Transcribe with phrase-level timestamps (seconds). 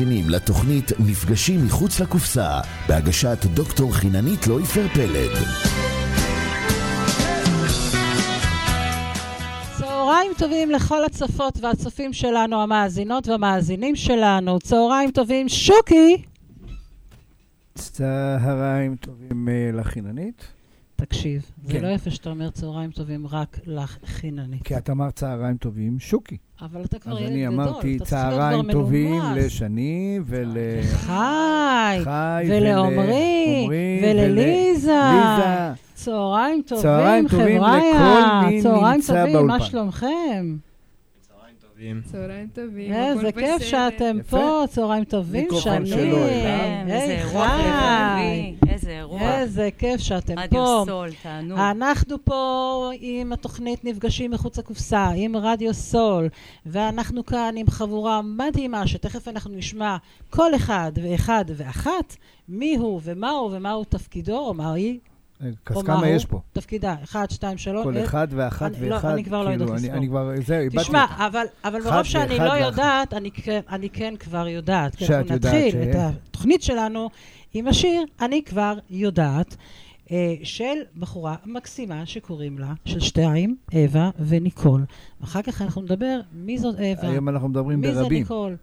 [0.00, 5.30] מאזינים לתוכנית מפגשים מחוץ לקופסה, בהגשת דוקטור חיננית לויפר פלד.
[9.78, 14.58] צהריים טובים לכל הצופות והצופים שלנו, המאזינות והמאזינים שלנו.
[14.58, 16.22] צהריים טובים, שוקי!
[17.74, 20.44] צהריים טובים אה, לחיננית,
[21.00, 21.82] תקשיב, זה כן.
[21.82, 24.62] לא יפה שאתה אומר צהריים טובים רק לך חיננית.
[24.62, 26.36] כי את אמרת צהריים טובים, שוקי.
[26.62, 29.44] אבל אתה כבר אז ילד אני גדול, אמרתי אתה צריך להיות כבר צהריים טובים מנומס.
[29.44, 30.56] לשני ול...
[30.82, 33.68] חי, חי ולעומרי,
[34.02, 35.00] ולליזה.
[35.14, 35.72] ליזה.
[35.94, 38.40] צהריים טובים, צהריים טובים חבריה.
[38.40, 39.64] לכל מי צהריים נמצא טובים, מה באולפן.
[39.64, 40.56] שלומכם?
[42.04, 43.62] צהריים טובים, איזה כיף.
[43.62, 44.16] שאתם.
[44.30, 45.96] פה, צהריים טובים, מיקרופון שני.
[45.96, 46.28] שלו אליו.
[46.28, 47.36] כן, איזה חי.
[47.36, 49.38] לבבי, איזה אירוע.
[49.40, 50.82] איזה כיף שאתם רדיו פה.
[50.86, 51.58] סול, תענוג.
[51.58, 56.28] אנחנו פה עם התוכנית נפגשים מחוץ לקופסה, עם רדיו סול,
[56.66, 59.96] ואנחנו כאן עם חבורה מדהימה, שתכף אנחנו נשמע
[60.30, 62.16] כל אחד ואחד ואחת,
[62.48, 64.98] מי הוא ומהו ומהו תפקידו, או מה היא,
[65.40, 66.40] אז או כמה יש פה?
[66.52, 67.84] תפקידה, אחד, שתיים, שלוש.
[67.84, 69.08] כל אה, אחד ואחת לא, ואחד.
[69.08, 69.98] אני כבר לא כאילו, יודעת אני- לספור.
[69.98, 71.20] אני כבר, זהו, איבדתי תשמע, אותך.
[71.64, 72.52] אבל, מרוב שאני לא.
[72.52, 74.98] יודעת, אני כן, אני כן כבר יודעת.
[74.98, 75.94] שאת אנחנו יודעת נתחיל ש- את
[76.28, 77.10] התוכנית שלנו
[77.54, 79.56] עם השיר, אני כבר יודעת,
[80.10, 84.84] אה, של בחורה מקסימה שקוראים לה, של שתיים, אווה וניקול.
[85.24, 88.18] אחר כך אנחנו נדבר מי זאת אווה, היום אנחנו מדברים מי זה ברבים.
[88.18, 88.56] ניקול.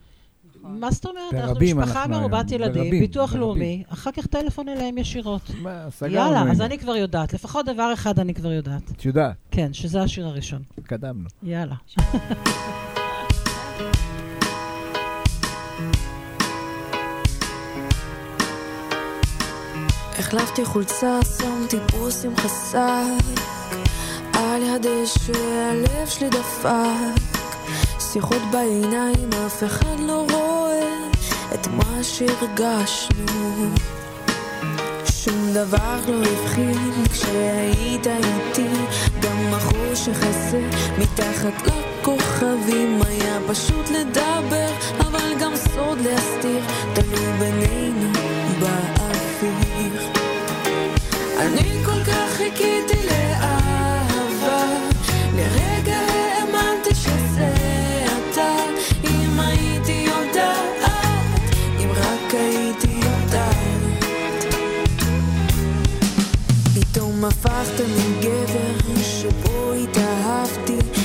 [0.64, 1.34] מה זאת אומרת?
[1.34, 3.42] אנחנו משפחה מרובת ילדים, ברבים, ביטוח ברבים.
[3.42, 5.52] לאומי, אחר כך טלפון אליהם ישירות.
[6.10, 6.62] יאללה, אז.
[6.62, 7.34] אני כבר יודעת.
[7.34, 8.92] לפחות דבר אחד אני כבר יודעת.
[8.92, 10.62] את יודעת, כן, שזה השיר הראשון.
[10.78, 11.30] התקדמנו.
[11.44, 11.76] יאללה.
[20.20, 22.78] החלפתי חולצה, שמתי בוס עם חסק
[24.34, 25.40] על יד דשא,
[25.72, 26.70] הלב שלי דפק.
[28.00, 31.10] שיחות בעיניים, אף אחד לא רואה
[31.54, 33.68] את מה שהרגשנו.
[35.12, 38.70] שום דבר לא הבחין כשהיית איתי
[39.22, 46.62] גם החושך הזה מתחת לכוכבים היה פשוט לדבר אבל גם סוד להסתיר
[67.30, 70.97] פתאום הפכת מגבר שבו התאהבתי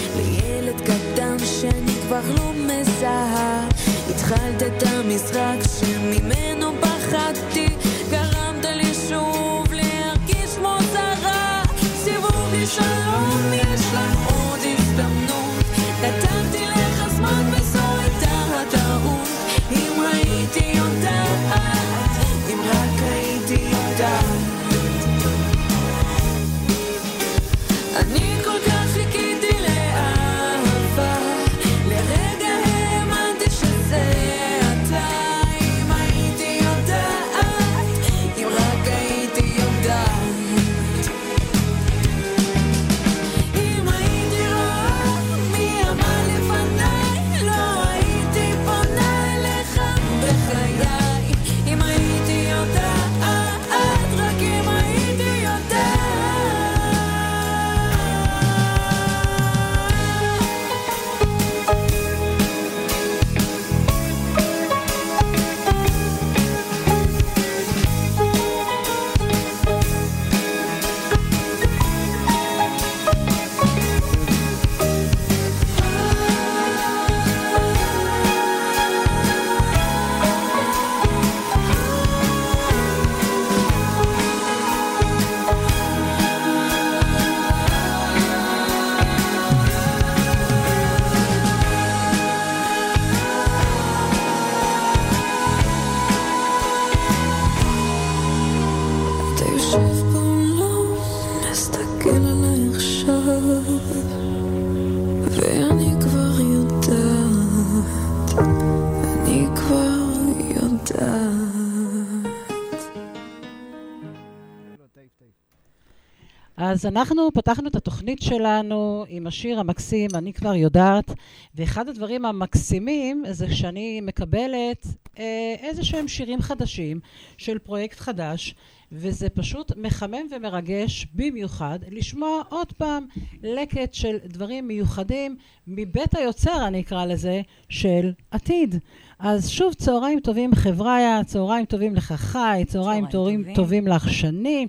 [116.72, 121.10] אז אנחנו פתחנו את התוכנית שלנו עם השיר המקסים, אני כבר יודעת,
[121.54, 124.86] ואחד הדברים המקסימים זה שאני מקבלת
[125.18, 127.00] אה, איזה שהם שירים חדשים
[127.36, 128.54] של פרויקט חדש,
[128.92, 133.06] וזה פשוט מחמם ומרגש במיוחד לשמוע עוד פעם
[133.42, 135.36] לקט של דברים מיוחדים
[135.66, 138.78] מבית היוצר, אני אקרא לזה, של עתיד.
[139.18, 144.66] אז שוב, צהריים טובים חבריה, צהריים טובים לך חי, צהריים טובים, טובים לך שני.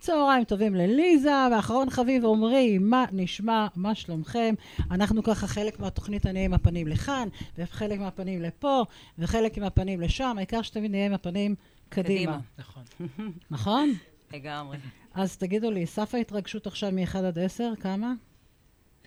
[0.00, 4.54] צהריים טובים לליזה, ואחרון חביב עמרי, מה נשמע, מה שלומכם?
[4.90, 7.28] אנחנו ככה חלק מהתוכנית נהיה עם הפנים לכאן,
[7.58, 8.84] וחלק מהפנים לפה,
[9.18, 11.54] וחלק עם הפנים לשם, העיקר שתמיד נהיה עם הפנים
[11.88, 12.38] קדימה.
[12.58, 12.82] נכון.
[13.50, 13.92] נכון?
[14.34, 14.78] לגמרי.
[15.14, 18.12] אז תגידו לי, סף ההתרגשות עכשיו מ-1 עד 10, כמה?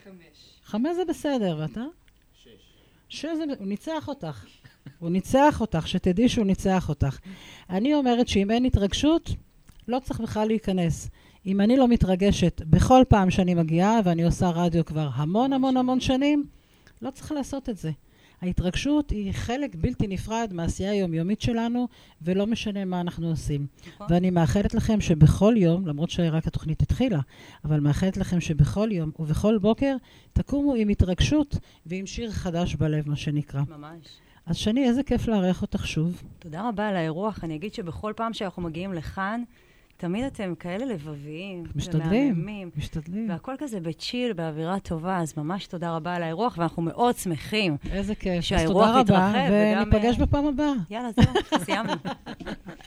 [0.04, 0.60] חמש.
[0.64, 1.84] חמש זה בסדר, ואתה?
[2.44, 2.50] שש.
[3.10, 3.44] שש זה...
[3.60, 4.46] הוא ניצח אותך.
[5.00, 7.18] הוא ניצח אותך, שתדעי שהוא ניצח אותך.
[7.70, 9.30] אני אומרת שאם אין התרגשות,
[9.90, 11.10] לא צריך בכלל להיכנס.
[11.46, 16.00] אם אני לא מתרגשת בכל פעם שאני מגיעה, ואני עושה רדיו כבר המון המון המון
[16.00, 16.46] שנים,
[17.02, 17.92] לא צריך לעשות את זה.
[18.42, 21.88] ההתרגשות היא חלק בלתי נפרד מהעשייה היומיומית שלנו,
[22.22, 23.68] ולא משנה מה אנחנו עושים.
[23.88, 24.08] נכון.
[24.10, 27.20] ואני מאחלת לכם שבכל יום, למרות שרק התוכנית התחילה,
[27.66, 29.96] אבל מאחלת לכם שבכל יום ובכל בוקר
[30.34, 33.62] תקומו עם התרגשות ועם שיר חדש בלב, מה שנקרא.
[33.70, 34.08] ממש.
[34.46, 36.24] אז שני, איזה כיף לארח אותך שוב.
[36.40, 37.44] תודה רבה על האירוח.
[37.44, 39.44] אני אגיד שבכל פעם שאנחנו מגיעים לכאן,
[40.00, 41.64] תמיד אתם כאלה לבביים.
[41.76, 43.30] משתדלים, ומהממים, משתדלים.
[43.30, 47.78] והכל כזה בצ'יל, באווירה טובה, אז ממש תודה רבה על האירוח, ואנחנו מאוד שמחים.
[47.92, 48.42] איזה כיף.
[48.42, 49.50] שהאירוח יתרחב.
[49.52, 50.74] וניפגש אה, בפעם הבאה.
[50.90, 51.34] יאללה, זהו,
[51.66, 51.94] סיימנו.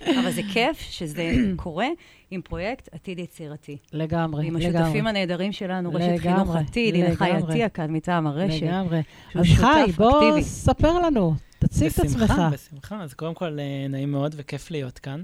[0.00, 1.88] אבל זה כיף שזה קורה
[2.30, 3.76] עם פרויקט עתיד יצירתי.
[3.92, 4.66] לגמרי, לגמרי.
[4.68, 8.62] עם השותפים הנהדרים שלנו, רשת חינוך עתיד, הנה חי עטיה כאן מטעם הרשת.
[8.62, 9.02] לגמרי.
[9.34, 12.22] אז חי, בוא ספר לנו, תציג את עצמך.
[12.22, 13.02] בשמחה, בשמחה.
[13.02, 15.22] אז קודם כל, אה, נעים מאוד וכיף להיות כאן.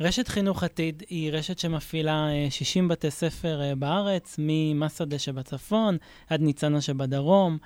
[0.00, 5.96] רשת חינוך עתיד היא רשת שמפעילה 60 אה, בתי ספר אה, בארץ, ממסעדה שבצפון
[6.28, 7.58] עד ניצנה שבדרום.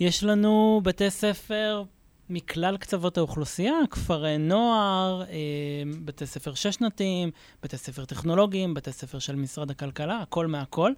[0.00, 1.82] יש לנו בתי ספר
[2.28, 5.36] מכלל קצוות האוכלוסייה, כפרי נוער, אה,
[6.04, 7.30] בתי ספר שש-שנתיים,
[7.62, 10.92] בתי ספר טכנולוגיים, בתי ספר של משרד הכלכלה, הכל מהכל.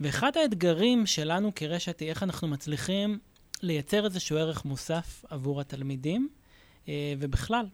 [0.00, 3.18] ואחד האתגרים שלנו כרשת היא איך אנחנו מצליחים
[3.62, 6.28] לייצר איזשהו ערך מוסף עבור התלמידים,
[7.18, 7.66] ובכלל,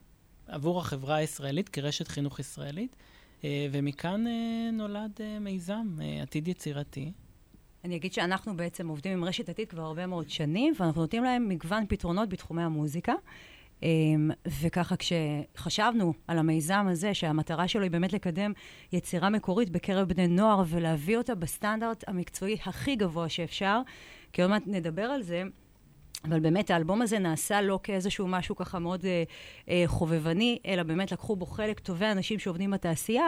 [0.51, 2.95] עבור החברה הישראלית כרשת חינוך ישראלית,
[3.43, 7.11] אה, ומכאן אה, נולד אה, מיזם, עתיד יצירתי.
[7.83, 11.49] אני אגיד שאנחנו בעצם עובדים עם רשת עתיד כבר הרבה מאוד שנים, ואנחנו נותנים להם
[11.49, 13.13] מגוון פתרונות בתחומי המוזיקה.
[14.61, 18.51] וככה כשחשבנו על המיזם הזה, שהמטרה שלו היא באמת לקדם
[18.93, 23.81] יצירה מקורית בקרב בני נוער ולהביא אותה בסטנדרט המקצועי הכי גבוה שאפשר,
[24.33, 25.43] כי עוד מעט נדבר על זה,
[26.25, 29.23] אבל באמת האלבום הזה נעשה לא כאיזשהו משהו ככה מאוד אה,
[29.69, 33.25] אה, חובבני, אלא באמת לקחו בו חלק טובי אנשים שעובדים בתעשייה.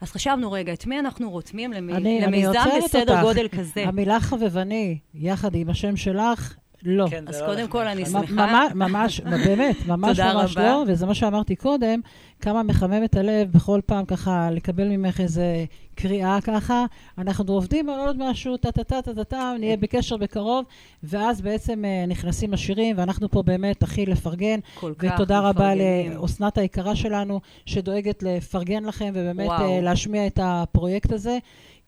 [0.00, 1.90] אז חשבנו, רגע, את מי אנחנו רותמים למ...
[1.90, 3.22] אני, למיזם אני בסדר אותך.
[3.22, 3.84] גודל כזה?
[3.88, 7.06] המילה חובבני, יחד עם השם שלך, לא.
[7.10, 8.68] כן, אז לא קודם כל, אני שמחה.
[8.74, 12.00] ממש, באמת, ממש ממש לא, וזה מה שאמרתי קודם,
[12.40, 16.86] כמה מחמם את הלב בכל פעם ככה לקבל ממך איזה קריאה ככה.
[17.18, 20.64] אנחנו עובדים על עוד משהו, טה-טה-טה-טה-טה, נהיה בקשר בקרוב,
[21.02, 24.58] ואז בעצם uh, נכנסים השירים, ואנחנו פה באמת הכי לפרגן.
[24.74, 31.12] כל כך ותודה רבה לאסנת היקרה שלנו, שדואגת לפרגן לכם ובאמת uh, להשמיע את הפרויקט
[31.12, 31.38] הזה.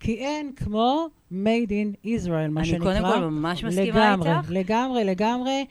[0.01, 2.93] כי אין כמו made in Israel, מה אני שנקרא.
[2.93, 4.51] אני קודם כל ממש מסכימה לגמרי, איתך.
[4.51, 5.65] לגמרי, לגמרי,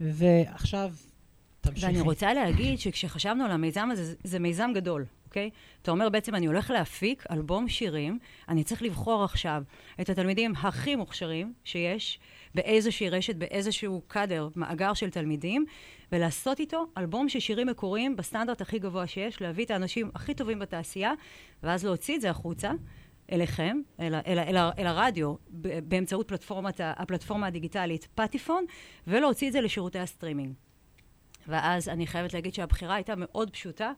[0.00, 0.90] ועכשיו
[1.70, 1.86] תמשיכי.
[1.86, 5.04] ואני רוצה להגיד שכשחשבנו על המיזם הזה, זה מיזם גדול.
[5.28, 5.50] אוקיי?
[5.82, 9.62] אתה אומר בעצם, אני הולך להפיק אלבום שירים, אני צריך לבחור עכשיו
[10.00, 12.18] את התלמידים הכי מוכשרים שיש
[12.54, 15.64] באיזושהי רשת, באיזשהו קאדר, מאגר של תלמידים,
[16.12, 20.58] ולעשות איתו אלבום של שירים מקוריים בסטנדרט הכי גבוה שיש, להביא את האנשים הכי טובים
[20.58, 21.12] בתעשייה,
[21.62, 22.70] ואז להוציא את זה החוצה.
[23.32, 25.34] אליכם, אל, אל, אל, אל הרדיו,
[25.88, 28.64] באמצעות פלטפורמת, הפלטפורמה הדיגיטלית פטיפון,
[29.06, 30.54] ולהוציא את זה לשירותי הסטרימינג.
[31.46, 33.92] ואז אני חייבת להגיד שהבחירה הייתה מאוד פשוטה,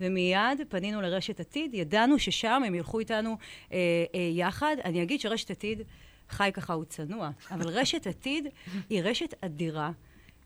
[0.00, 3.36] ומיד פנינו לרשת עתיד, ידענו ששם הם ילכו איתנו
[3.72, 3.78] אה,
[4.14, 4.76] אה, יחד.
[4.84, 5.82] אני אגיד שרשת עתיד,
[6.30, 8.46] חי ככה הוא צנוע, אבל רשת עתיד
[8.90, 9.90] היא רשת אדירה.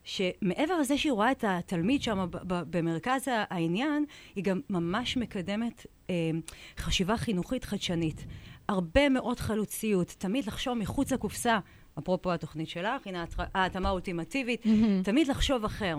[0.04, 6.14] שמעבר לזה שהיא רואה את התלמיד שם במרכז העניין, היא גם ממש מקדמת אה,
[6.78, 8.24] חשיבה חינוכית חדשנית.
[8.68, 11.58] הרבה מאוד חלוציות, תמיד לחשוב מחוץ לקופסה,
[11.98, 13.24] אפרופו התוכנית שלך, הנה
[13.54, 14.62] ההתאמה האולטימטיבית.
[15.04, 15.96] תמיד לחשוב אחר.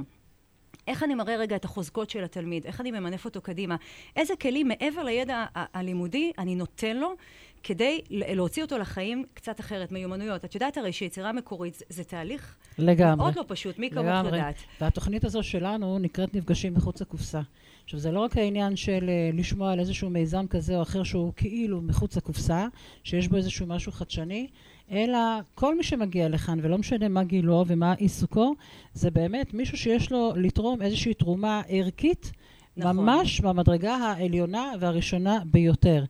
[0.87, 3.75] איך אני מראה רגע את החוזקות של התלמיד, איך אני ממנף אותו קדימה,
[4.15, 7.15] איזה כלים מעבר לידע הלימודי אני נותן לו
[7.63, 10.45] כדי להוציא אותו לחיים קצת אחרת, מיומנויות.
[10.45, 13.15] את יודעת הרי שיצירה מקורית זה, זה תהליך לגמרי.
[13.15, 14.25] מאוד לא פשוט, מי כמוך.
[14.25, 14.55] יודעת.
[14.81, 17.41] והתוכנית הזו שלנו נקראת נפגשים מחוץ לקופסה.
[17.83, 21.33] עכשיו, זה לא רק העניין של אה, לשמוע על איזשהו מיזם כזה או אחר שהוא
[21.35, 22.67] כאילו מחוץ לקופסה,
[23.03, 24.47] שיש בו איזשהו משהו חדשני,
[24.91, 25.19] אלא
[25.55, 28.55] כל מי שמגיע לכאן, ולא משנה מה גילו ומה עיסוקו,
[28.93, 32.31] זה באמת מישהו שיש לו לתרום איזושהי תרומה ערכית,
[32.77, 32.95] נכון.
[32.95, 36.03] ממש במדרגה העליונה והראשונה ביותר.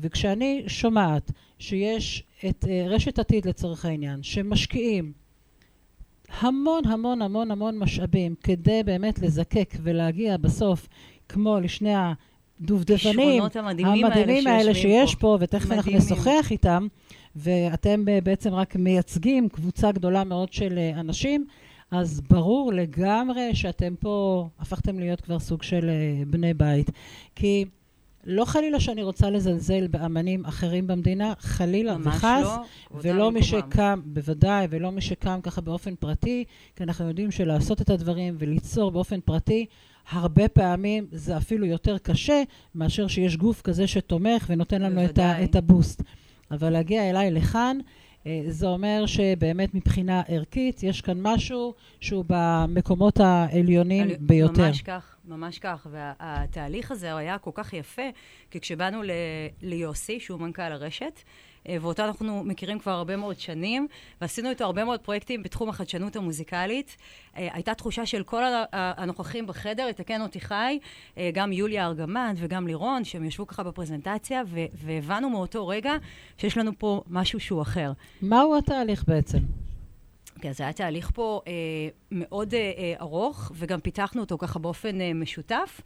[0.00, 5.12] וכשאני שומעת שיש את אה, רשת עתיד לצורך העניין, שמשקיעים
[6.40, 10.88] המון המון המון המון משאבים כדי באמת לזקק ולהגיע בסוף,
[11.28, 11.94] כמו לשני
[12.62, 15.20] הדובדבנים המדהימים האלה האלה שיש פה.
[15.20, 16.12] פה, ותכף אנחנו מדהימים.
[16.12, 16.86] נשוחח איתם,
[17.36, 21.46] ואתם אה, בעצם רק מייצגים קבוצה גדולה מאוד של אה, אנשים,
[21.90, 26.90] אז ברור לגמרי שאתם פה הפכתם להיות כבר סוג של אה, בני בית.
[27.34, 27.64] כי
[28.24, 32.56] לא חלילה שאני רוצה לזלזל באמנים אחרים במדינה, חלילה וחס, לא,
[32.94, 33.42] ולא מי.
[33.42, 36.44] שקם, בוודאי, ולא מי שקם ככה באופן פרטי,
[36.76, 39.66] כי אנחנו יודעים שלעשות את הדברים וליצור באופן פרטי,
[40.10, 42.42] הרבה פעמים זה אפילו יותר קשה
[42.74, 45.44] מאשר שיש גוף כזה שתומך ונותן לנו את, ה.
[45.44, 46.02] את הבוסט.
[46.50, 47.78] אבל להגיע אליי לכאן,
[48.26, 54.66] אה, זה אומר שבאמת מבחינה ערכית יש כאן משהו שהוא במקומות העליונים אני- ביותר.
[54.68, 55.86] ממש כך, ממש כך.
[55.90, 58.02] והתהליך הזה היה כל כך יפה,
[58.50, 59.10] כי כשבאנו ל-
[59.62, 61.20] ליוסי, שהוא מנכ"ל הרשת,
[61.68, 63.88] אה, ואותו אנחנו מכירים כבר הרבה מאוד שנים,
[64.20, 66.96] ועשינו איתו הרבה מאוד פרויקטים בתחום החדשנות המוזיקלית.
[67.36, 68.42] אה, הייתה תחושה של כל
[68.72, 70.78] הנוכחים בחדר, יתקן אותי חי,
[71.18, 74.42] אה, גם יוליה ארגמן וגם לירון, שהם ישבו ככה בפרזנטציה,
[74.74, 75.92] והבנו מאותו רגע
[76.38, 77.92] שיש לנו פה משהו שהוא אחר.
[78.22, 79.38] מהו התהליך בעצם?
[80.42, 81.52] כן, זה היה תהליך פה אה,
[82.12, 85.80] מאוד אה, אה, ארוך, וגם פיתחנו אותו ככה באופן אה, משותף.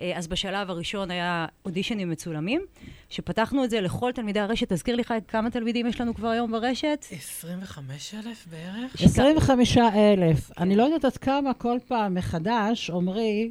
[0.00, 2.62] אה, אז בשלב הראשון היה אודישנים מצולמים,
[3.08, 4.72] שפתחנו את זה לכל תלמידי הרשת.
[4.72, 7.06] תזכיר לי, חי, כמה תלמידים יש לנו כבר היום ברשת?
[7.10, 8.94] 25 אלף בערך?
[9.02, 10.50] 25 אלף.
[10.58, 13.50] אני לא יודעת עד כמה כל פעם מחדש, עמרי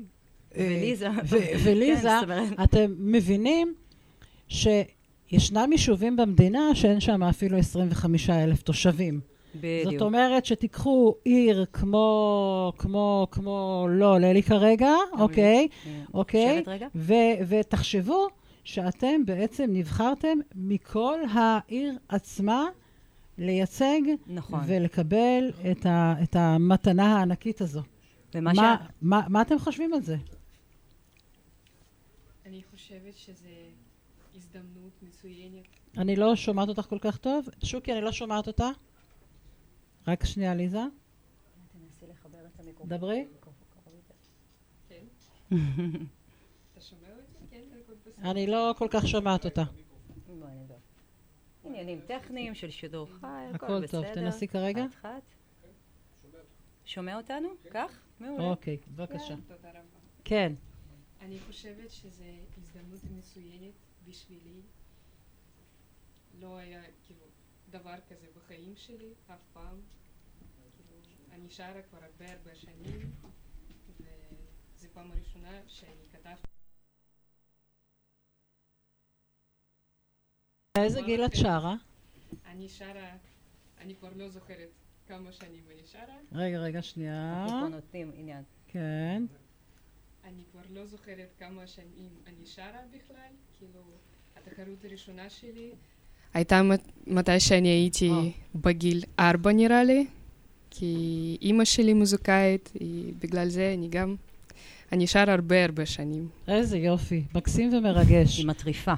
[0.58, 1.10] אה, וליזה.
[1.10, 3.74] ו- וליזה, כן, אתם מבינים
[4.48, 9.31] שישנם יישובים במדינה שאין שם אפילו 25 אלף תושבים.
[9.56, 9.92] בדיוק.
[9.92, 16.64] זאת אומרת שתיקחו עיר כמו, כמו, כמו, לא עולה לי כרגע, אוקיי, אה, אוקיי?
[16.96, 17.14] ו-
[17.48, 18.28] ותחשבו
[18.64, 22.66] שאתם בעצם נבחרתם מכל העיר עצמה
[23.38, 24.60] לייצג נכון.
[24.68, 27.82] ולקבל את, ה- את המתנה הענקית הזו.
[28.36, 30.16] ומה מה, שה- מה, מה אתם חושבים על זה?
[32.46, 33.48] אני חושבת שזו
[34.36, 35.64] הזדמנות מצוינת.
[35.98, 37.48] אני לא שומעת אותך כל כך טוב.
[37.64, 38.70] שוקי, אני לא שומעת אותה.
[40.08, 40.80] רק שנייה, ליזה.
[42.86, 43.28] דברי.
[44.90, 45.06] כן,
[46.78, 48.30] הכל.
[48.30, 49.64] אני לא כל כך שומעת אותה.
[51.64, 54.02] עניינים טכניים של שידור חי, הכל הכל בסדר.
[54.04, 54.86] טוב, תנסי כרגע.
[56.86, 57.50] שומע אותנו?
[57.72, 58.00] כך?
[58.20, 58.44] מעולה.
[58.44, 59.34] אוקיי, בבקשה.
[59.34, 59.80] רבה.
[60.24, 60.54] כן.
[61.22, 62.24] אני חושבת שזו
[62.58, 63.74] הזדמנות מצוינת
[64.08, 64.62] בשבילי.
[66.40, 67.26] לא היה כאילו
[67.72, 69.82] דבר כזה בחיים שלי אף פעם.
[71.32, 73.12] אני שרה כבר הרבה הרבה שנים,
[74.00, 76.48] וזו פעם ראשונה שאני כתבתי.
[80.78, 81.76] איזה גיל את שרה?
[82.46, 83.18] אני שרה,
[83.78, 84.70] אני כבר לא זוכרת
[85.08, 86.18] כמה שנים אני שרה.
[86.32, 87.44] רגע, רגע, שנייה.
[87.44, 88.44] אנחנו פה נותנים עניין.
[88.68, 89.24] כן.
[90.24, 93.82] אני כבר לא זוכרת כמה שנים אני שרה בכלל, כאילו,
[94.36, 95.76] התחרות הראשונה שלי
[96.34, 98.16] הייתה מת- מתי שאני הייתי אה.
[98.56, 100.06] בגיל ארבע נראה לי,
[100.70, 102.72] כי אימא שלי מוזיקאית,
[103.20, 104.16] בגלל זה אני גם...
[104.92, 106.28] אני שר הרבה הרבה שנים.
[106.48, 107.24] איזה יופי.
[107.36, 108.38] מקסים ומרגש.
[108.38, 108.94] היא מטריפה.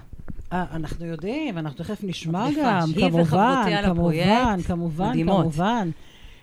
[0.53, 2.61] אה, אנחנו יודעים, אנחנו תכף נשמע מטריפה.
[2.63, 5.41] גם, היא כמובן, כמובן, כמובן, מדהימות.
[5.41, 5.89] כמובן.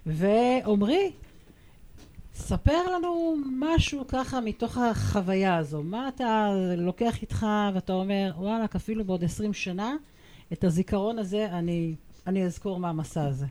[0.07, 1.11] ועמרי,
[2.35, 5.83] ספר לנו משהו ככה מתוך החוויה הזו.
[5.83, 9.95] מה אתה לוקח איתך ואתה אומר, וואלכ, אפילו בעוד 20 שנה,
[10.53, 11.95] את הזיכרון הזה אני,
[12.27, 13.47] אני אזכור מהמסע הזה.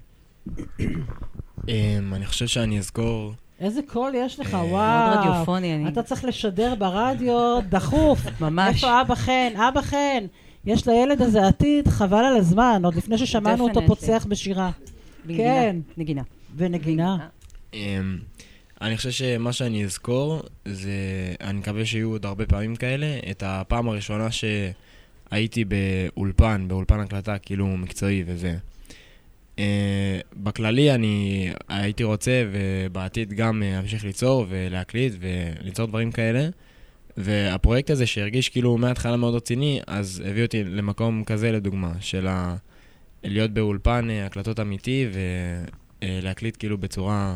[1.68, 3.34] אמ, אני חושב שאני אזכור...
[3.60, 5.20] איזה קול יש לך, אה, מאוד וואו.
[5.20, 5.88] רדיופוני, אני...
[5.88, 8.20] אתה צריך לשדר ברדיו דחוף.
[8.42, 8.76] ממש.
[8.76, 9.54] איפה אבא חן?
[9.70, 10.26] אבא חן,
[10.66, 13.82] יש לילד הזה עתיד, חבל על הזמן, עוד לפני ששמענו אותו.
[13.88, 14.72] פוצח בשירה.
[15.26, 15.44] בנגינה.
[15.44, 15.76] כן.
[15.98, 16.22] נגינה.
[16.56, 17.18] ונגינה.
[17.74, 18.18] אמ,
[18.82, 20.92] אני חושב שמה שאני אזכור זה,
[21.42, 24.28] אני מקווה שיהיו עוד הרבה פעמים כאלה, את הפעם הראשונה
[25.30, 28.58] שהייתי באולפן, באולפן הקלטה כאילו מקצועי וזה.
[29.60, 36.50] אה, בכללי אני הייתי רוצה, ובעתיד גם אה, אמשיך ליצור ולהקליט וליצור דברים כאלה.
[37.18, 42.56] והפרויקט הזה שהרגיש כאילו מההתחלה מאוד רציני, אז הביא אותי למקום כזה לדוגמה, של ה...
[43.24, 45.08] להיות באולפן אה, הקלטות אמיתי
[46.02, 47.36] ולהקליט כאילו בצורה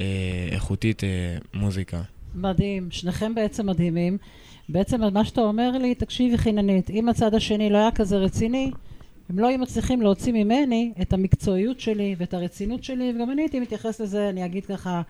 [0.00, 2.02] אה, איכותית אה, מוזיקה.
[2.34, 4.18] מדהים, שניכם בעצם מדהימים.
[4.68, 8.70] בעצם מה שאתה אומר לי, תקשיבי חיננית, אם הצד השני לא היה כזה רציני,
[9.28, 13.60] הם לא היו מצליחים להוציא ממני את המקצועיות שלי ואת הרצינות שלי, וגם אני הייתי
[13.60, 15.02] מתייחס לזה, אני אגיד ככה,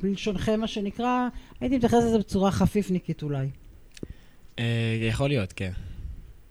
[0.00, 1.28] בלשונכם מה שנקרא,
[1.60, 3.46] הייתי מתייחס לזה בצורה חפיפניקית אולי.
[4.58, 5.72] אה, יכול להיות, כן.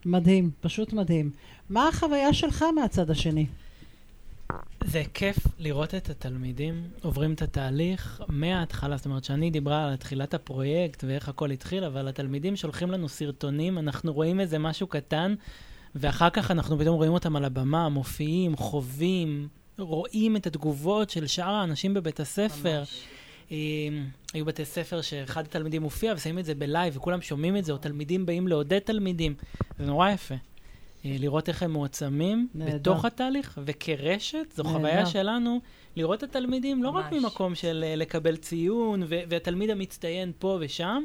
[0.05, 1.31] מדהים, פשוט מדהים.
[1.69, 3.45] מה החוויה שלך מהצד השני?
[4.83, 10.33] זה כיף לראות את התלמידים עוברים את התהליך מההתחלה, זאת אומרת, שאני דיברה על תחילת
[10.33, 15.35] הפרויקט ואיך הכל התחיל, אבל התלמידים שולחים לנו סרטונים, אנחנו רואים איזה משהו קטן,
[15.95, 21.53] ואחר כך אנחנו פתאום רואים אותם על הבמה, מופיעים, חווים, רואים את התגובות של שאר
[21.53, 22.79] האנשים בבית הספר.
[22.79, 23.03] ממש.
[23.51, 23.57] אה,
[24.33, 27.77] היו בתי ספר שאחד התלמידים מופיע ושמים את זה בלייב וכולם שומעים את זה, או
[27.77, 29.35] תלמידים באים לעודד תלמידים.
[29.79, 30.35] זה נורא יפה.
[31.05, 32.77] אה, לראות איך הם מועצמים נהדר.
[32.77, 34.75] בתוך התהליך, וכרשת, זו נהדר.
[34.77, 35.59] חוויה שלנו
[35.95, 37.11] לראות את התלמידים לא רק.
[37.11, 41.03] ממקום של אה, לקבל ציון, והתלמיד המצטיין פה ושם,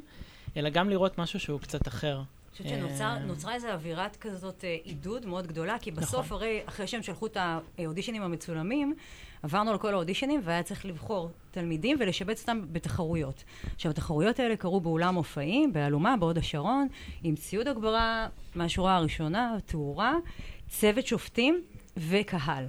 [0.56, 2.22] אלא גם לראות משהו שהוא קצת אחר.
[2.60, 6.38] אני חושבת אה, שנוצרה איזו אווירת כזאת אה, עידוד מאוד גדולה, כי בסוף נכון.
[6.38, 7.36] הרי אחרי שהם שלחו את
[7.78, 8.94] האודישנים המצולמים,
[9.42, 13.44] עברנו על כל האודישנים והיה צריך לבחור תלמידים ולשבץ אותם בתחרויות.
[13.74, 16.88] עכשיו, התחרויות האלה קרו באולם מופעים, באלומה, בהוד השרון,
[17.22, 20.14] עם ציוד הגברה מהשורה הראשונה, תאורה,
[20.68, 21.62] צוות שופטים
[21.96, 22.66] וקהל.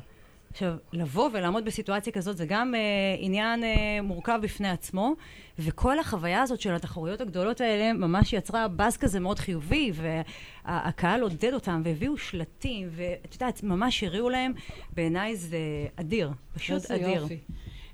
[0.58, 2.80] עכשיו, לבוא ולעמוד בסיטואציה כזאת זה גם אה,
[3.20, 5.14] עניין אה, מורכב בפני עצמו,
[5.60, 11.54] וכל החוויה הזאת של התחרויות הגדולות האלה ממש יצרה באז כזה מאוד חיובי, והקהל עודד
[11.54, 14.54] אותם, והביאו שלטים, ואת יודעת, ממש הריעו להם,
[14.94, 15.58] בעיניי זה
[15.96, 17.22] אדיר, פשוט איזה אדיר.
[17.22, 17.38] יופי.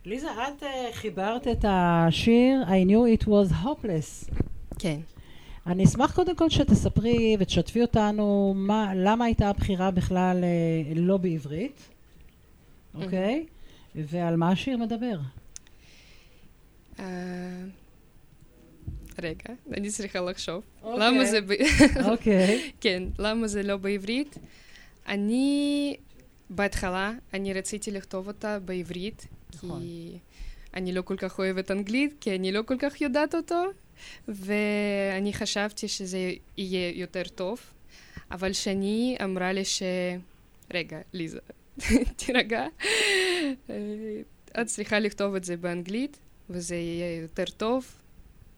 [0.06, 4.34] ליזה, את אה, חיברת את השיר I knew it was hopeless.
[4.80, 4.99] כן.
[5.67, 11.92] אני אשמח קודם כל שתספרי ותשתפי אותנו מה, למה הייתה הבחירה בכלל אה, לא בעברית,
[12.95, 13.45] אוקיי?
[13.95, 15.19] ועל מה השיר מדבר.
[16.99, 17.06] אה,
[19.21, 20.63] רגע, אני צריכה לחשוב.
[20.84, 21.08] אוקיי.
[21.08, 21.39] למה זה...
[22.12, 22.71] אוקיי.
[22.82, 24.38] כן, למה זה לא בעברית?
[25.08, 25.95] אני,
[26.49, 29.79] בהתחלה, אני רציתי לכתוב אותה בעברית, נכון.
[29.82, 30.17] כי
[30.73, 33.63] אני לא כל כך אוהבת אנגלית, כי אני לא כל כך יודעת אותו,
[34.27, 37.60] ואני חשבתי שזה יהיה יותר טוב,
[38.32, 39.84] אבל שני אמרה לי ש...
[40.73, 41.39] רגע, ליזה,
[42.17, 42.67] תירגע.
[43.69, 43.75] אה,
[44.62, 46.17] את צריכה לכתוב את זה באנגלית,
[46.49, 47.91] וזה יהיה יותר טוב.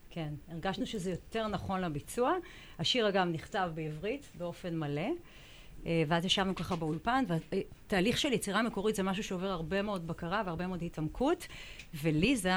[0.10, 2.34] כן, הרגשנו שזה יותר נכון לביצוע.
[2.80, 5.10] השיר אגב נכתב בעברית באופן מלא,
[5.86, 10.44] אה, ואז ישבנו ככה באולפן, והתהליך של יצירה מקורית זה משהו שעובר הרבה מאוד בקרה
[10.46, 11.48] והרבה מאוד התעמקות,
[12.04, 12.54] וליזה,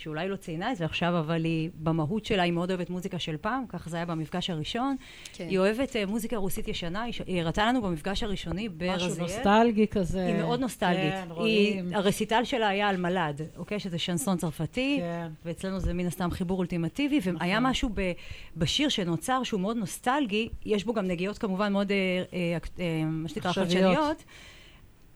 [0.00, 3.36] שאולי לא ציינה את זה עכשיו, אבל היא במהות שלה, היא מאוד אוהבת מוזיקה של
[3.36, 4.96] פעם, כך זה היה במפגש הראשון.
[5.32, 5.46] כן.
[5.48, 9.22] היא אוהבת אה, מוזיקה רוסית ישנה, היא ש- היא הראתה לנו במפגש הראשוני משהו ברזיאל.
[9.26, 10.26] נוסטלגי כזה.
[10.26, 11.12] היא מאוד נוסטלגית.
[11.12, 11.94] כן, היא, רואים.
[11.94, 13.80] הרסיטל שלה היה על מלד, אוקיי?
[13.80, 14.96] שזה שנסון צרפתי.
[15.00, 15.28] כן.
[15.44, 18.12] ואצלנו זה מן הסתם חיבור אולטימטיבי, והיה משהו ב,
[18.56, 21.96] בשיר שנוצר שהוא מאוד נוסטלגי, יש בו גם נגיעות כמובן מאוד, אה,
[22.32, 23.52] אה, אה, מה שנקרא.
[23.52, 24.24] חדשניות,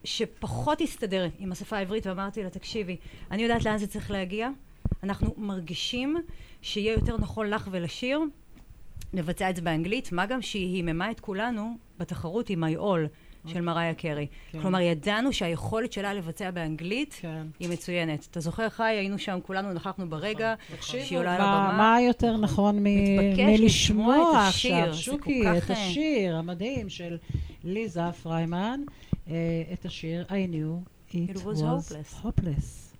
[0.05, 2.97] שפחות הסתדר עם השפה העברית, ואמרתי לה, תקשיבי,
[3.31, 4.49] אני יודעת לאן זה צריך להגיע,
[5.05, 6.17] אנחנו מרגישים
[6.63, 8.21] שיהיה יותר נכון לך ולשיר,
[9.13, 13.09] לבצע את זה באנגלית, מה גם שהיא היממה את כולנו בתחרות עם My All
[13.47, 14.27] של מריה קרי.
[14.51, 14.63] כן.
[14.63, 17.47] כלומר, ידענו שהיכולת שלה לבצע באנגלית כן.
[17.61, 18.27] היא מצוינת.
[18.31, 18.85] אתה זוכר, חי?
[18.85, 21.51] היינו שם, כולנו נכחנו ברגע שהיא עולה על נכון.
[21.51, 21.79] מה, הבמה.
[21.79, 22.79] מה יותר נכון
[23.37, 27.17] מלשמוע עכשיו, שוקי, את כך, אה, השיר המדהים של
[27.65, 28.81] ליזה פריימן,
[29.29, 29.35] אה,
[29.73, 31.61] את השיר I knew it, It was
[32.23, 32.95] hopeless.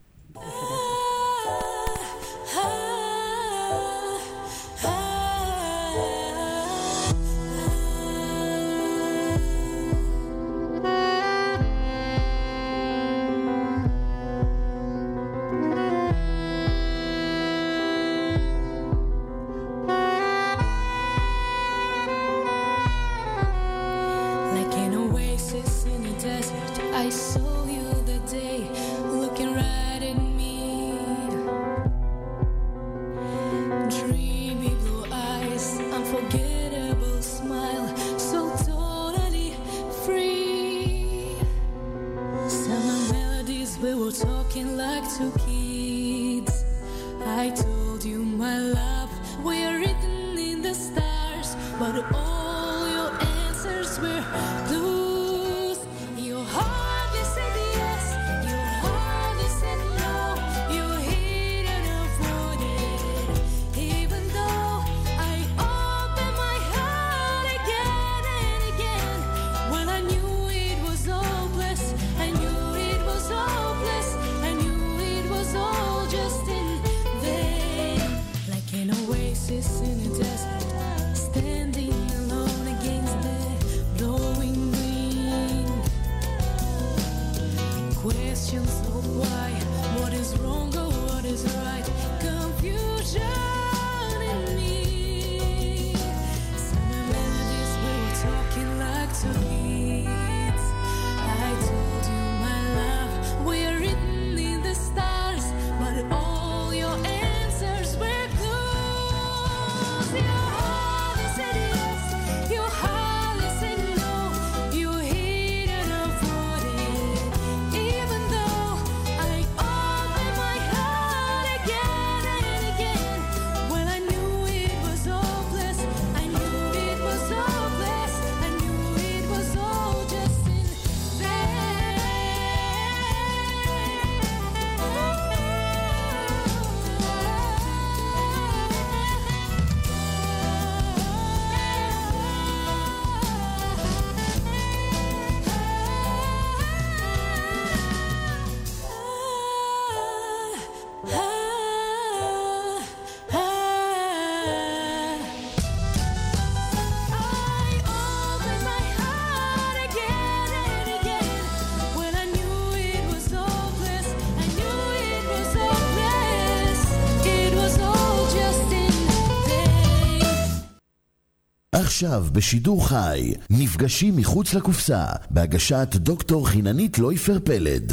[171.95, 177.93] ועכשיו בשידור חי, נפגשים מחוץ לקופסה, בהגשת דוקטור חיננית לויפר פלד.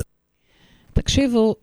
[0.93, 1.55] תקשיבו,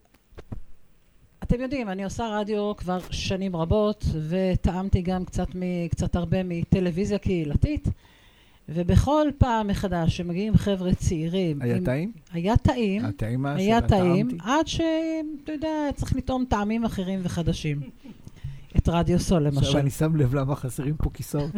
[1.42, 7.18] אתם יודעים, אני עושה רדיו כבר שנים רבות, וטעמתי גם קצת, מ, קצת הרבה מטלוויזיה
[7.18, 7.88] קהילתית,
[8.68, 11.62] ובכל פעם מחדש שמגיעים חבר'ה צעירים...
[11.62, 12.12] היה עם- טעים?
[12.32, 13.04] היה טעים.
[13.04, 14.44] הטעים היה טעים, טעמתי.
[14.50, 17.80] עד שאתה יודע, צריך לטעום טעמים אחרים וחדשים.
[18.78, 19.78] את רדיו סול עכשיו למשל.
[19.78, 21.50] אני שם לב למה חסרים פה כיסאות.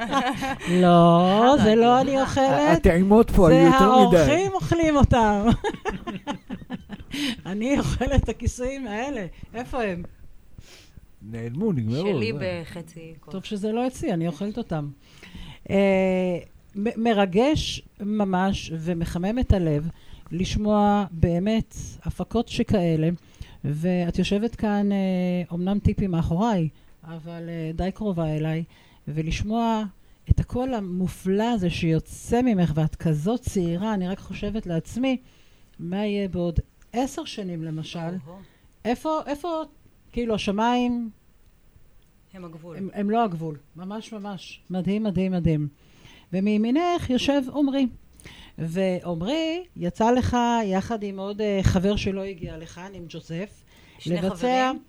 [0.82, 4.16] לא, זה לא אני אוכלת, הטעימות פה היו זה יותר מדי.
[4.16, 5.46] האורחים אוכלים אותם.
[7.46, 10.02] אני אוכלת את הכיסויים האלה, איפה הם?
[11.22, 12.06] נעלמו, נגמרו.
[12.06, 12.62] שלי זה.
[12.62, 13.32] בחצי כוח.
[13.32, 14.88] טוב שזה לא אצלי, אני אוכלת אותם.
[15.70, 16.38] אה,
[16.76, 19.88] מרגש ממש ומחמם את הלב
[20.32, 23.08] לשמוע באמת הפקות שכאלה,
[23.64, 24.96] ואת יושבת כאן, אה,
[25.50, 26.68] אומנם טיפי מאחוריי,
[27.04, 28.64] אבל אה, די קרובה אליי,
[29.08, 29.84] ולשמוע
[30.30, 35.16] את הקול המופלא הזה שיוצא ממך, ואת כזאת צעירה, אני רק חושבת לעצמי,
[35.78, 36.60] מה יהיה בעוד
[36.92, 38.16] עשר שנים למשל?
[38.84, 39.62] איפה, איפה,
[40.12, 41.10] כאילו, השמיים
[42.34, 42.76] הם הגבול.
[42.76, 44.60] הם, הם לא הגבול, ממש ממש.
[44.70, 45.68] מדהים, מדהים, מדהים.
[46.32, 47.86] ומימינך יושב עמרי.
[48.58, 53.62] ועמרי יצא לך יחד עם עוד אה, חבר שלא הגיע לכאן, עם ג'וזף.
[53.98, 54.82] שני לבצע- חברים,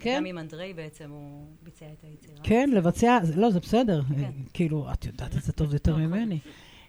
[0.00, 2.38] כן, גם עם אנדרי בעצם הוא ביצע את היצירה.
[2.42, 4.02] כן, לבצע, לא, זה בסדר.
[4.16, 4.24] כן.
[4.24, 6.02] אה, כאילו, את יודעת את זה טוב יותר נכון.
[6.04, 6.38] ממני.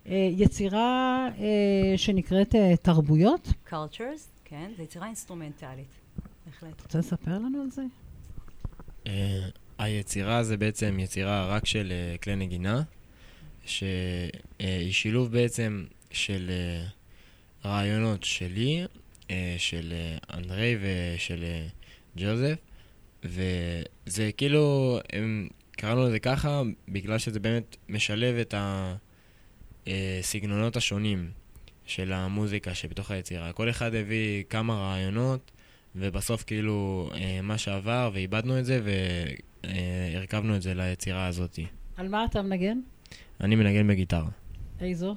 [0.07, 1.27] אה, יצירה
[1.97, 3.47] שנקראת תרבויות.
[3.69, 5.87] Cultures, כן, זו יצירה אינסטרומנטלית.
[6.45, 6.81] בהחלט.
[6.81, 7.81] רוצה לספר לנו על זה?
[9.77, 12.81] היצירה זה בעצם יצירה רק של כלי נגינה,
[13.65, 16.85] שהיא שילוב בעצם של אה,
[17.69, 18.85] רעיונות שלי,
[19.31, 21.67] אה, של אה, אנדרי ושל אה,
[22.17, 22.55] ג'וזף,
[23.23, 28.53] וזה כאילו, הם, קראנו לזה ככה בגלל שזה באמת משלב את
[29.87, 31.29] הסגנונות השונים
[31.85, 33.53] של המוזיקה שבתוך היצירה.
[33.53, 35.51] כל אחד הביא כמה רעיונות,
[35.95, 38.81] ובסוף כאילו אה, מה שעבר, ואיבדנו את זה,
[39.63, 41.59] והרכבנו את זה ליצירה הזאת.
[41.97, 42.79] על מה אתה מנגן?
[43.41, 44.29] אני מנגן בגיטרה.
[44.79, 45.15] איזו?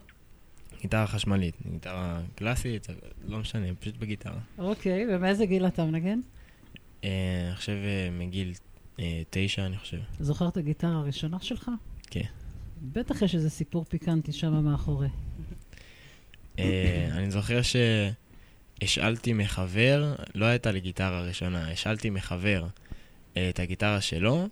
[0.81, 2.87] גיטרה חשמלית, גיטרה קלאסית,
[3.25, 4.39] לא משנה, פשוט בגיטרה.
[4.59, 6.21] אוקיי, ומאיזה גיל אתה מנגן?
[7.05, 8.53] אה, עכשיו אה, מגיל
[9.01, 9.99] אה, תשע, אני חושב.
[10.21, 11.71] זוכר את הגיטרה הראשונה שלך?
[12.11, 12.25] כן.
[12.83, 15.09] בטח יש איזה סיפור פיקנטי שם מאחורי.
[17.13, 17.61] אני זוכר
[18.83, 22.67] שהשאלתי מחבר, לא הייתה לי גיטרה ראשונה, השאלתי מחבר
[23.33, 24.49] את הגיטרה שלו,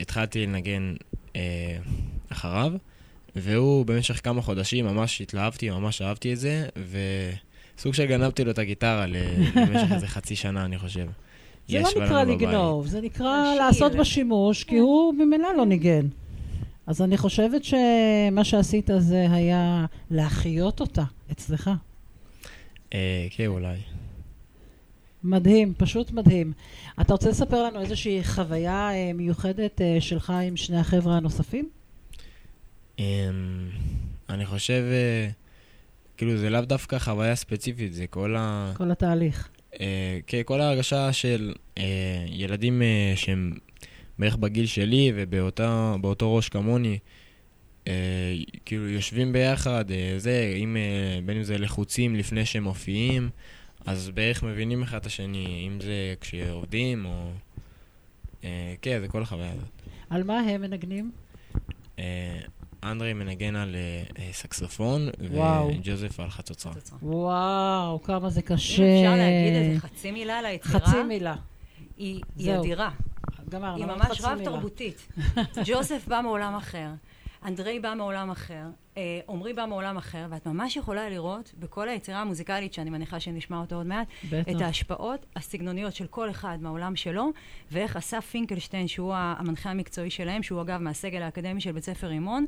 [0.00, 0.94] התחלתי לנגן
[2.34, 2.72] אחריו,
[3.36, 6.66] והוא במשך כמה חודשים ממש התלהבתי, ממש אהבתי את זה,
[7.76, 9.06] וסוג של גנבתי לו את הגיטרה
[9.56, 11.06] למשך איזה חצי שנה, אני חושב.
[11.68, 12.24] זה לא נקרא.
[12.24, 13.54] לגנוב, זה נקרא.
[13.58, 16.06] לעשות בה שימוש, כי הוא ממילא לא ניגן.
[16.86, 21.70] אז אני חושבת שמה שעשית זה היה להחיות אותה אצלך.
[22.94, 23.76] אה, כן, אולי.
[25.24, 26.52] מדהים, פשוט מדהים.
[27.00, 31.68] אתה רוצה לספר לנו איזושהי חוויה אה, מיוחדת אה, שלך עם שני החבר'ה הנוספים?
[32.98, 33.04] אמ,
[34.28, 35.28] אני חושב, אה,
[36.16, 38.72] כאילו, זה לאו דווקא חוויה ספציפית, זה כל ה...
[38.76, 39.48] כל התהליך.
[39.80, 43.52] אה, כן, כל ההרגשה של אה, ילדים אה, שהם
[44.18, 46.98] בערך בגיל שלי ובאותו ראש כמוני,
[47.88, 47.92] אה,
[48.64, 53.30] כאילו יושבים ביחד, אה, זה, אם, אה, בין אם זה לחוצים לפני שהם מופיעים,
[53.86, 57.30] אז בערך מבינים אחד את השני, אם זה כשעובדים או...
[58.44, 59.68] אה, כן, זה כל החוויה הזאת.
[60.10, 61.10] על מה הם מנגנים?
[61.98, 62.40] אה,
[62.84, 65.08] אנדרי מנגן על אה, אה, סקסופון.
[65.20, 66.72] וג'וזף על חצוצרה.
[67.02, 68.72] וואו, כמה זה אם קשה.
[68.72, 71.36] אפשר להגיד איזה חצי מילה על היצירה, חצי מילה.
[71.96, 72.22] היא.
[72.58, 72.90] אדירה.
[73.48, 74.32] גמרנו, היא ממש חצי מילה.
[74.32, 75.08] רב-תרבותית.
[75.64, 76.88] ג'וזף בא מעולם אחר,
[77.44, 78.64] אנדרי בא מעולם אחר,
[78.96, 83.60] אה, עמרי בא מעולם אחר, ואת ממש יכולה לראות בכל היצירה המוזיקלית, שאני מניחה שנשמע
[83.60, 84.52] אותה עוד מעט, בטח.
[84.56, 87.30] את ההשפעות הסגנוניות של כל אחד מהעולם שלו,
[87.72, 92.46] ואיך אסף פינקלשטיין, שהוא המנחה המקצועי שלהם, שהוא אגב מהסגל האקדמי של בית ספר רימון,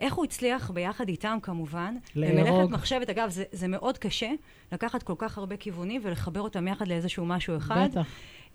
[0.00, 1.94] איך הוא הצליח ביחד איתם כמובן.
[2.16, 4.30] במלאכת מחשבת, אגב, זה, זה מאוד קשה
[4.72, 8.06] לקחת כל כך הרבה כיוונים ולחבר אותם יחד לאיזשהו משהו אחד, בטח,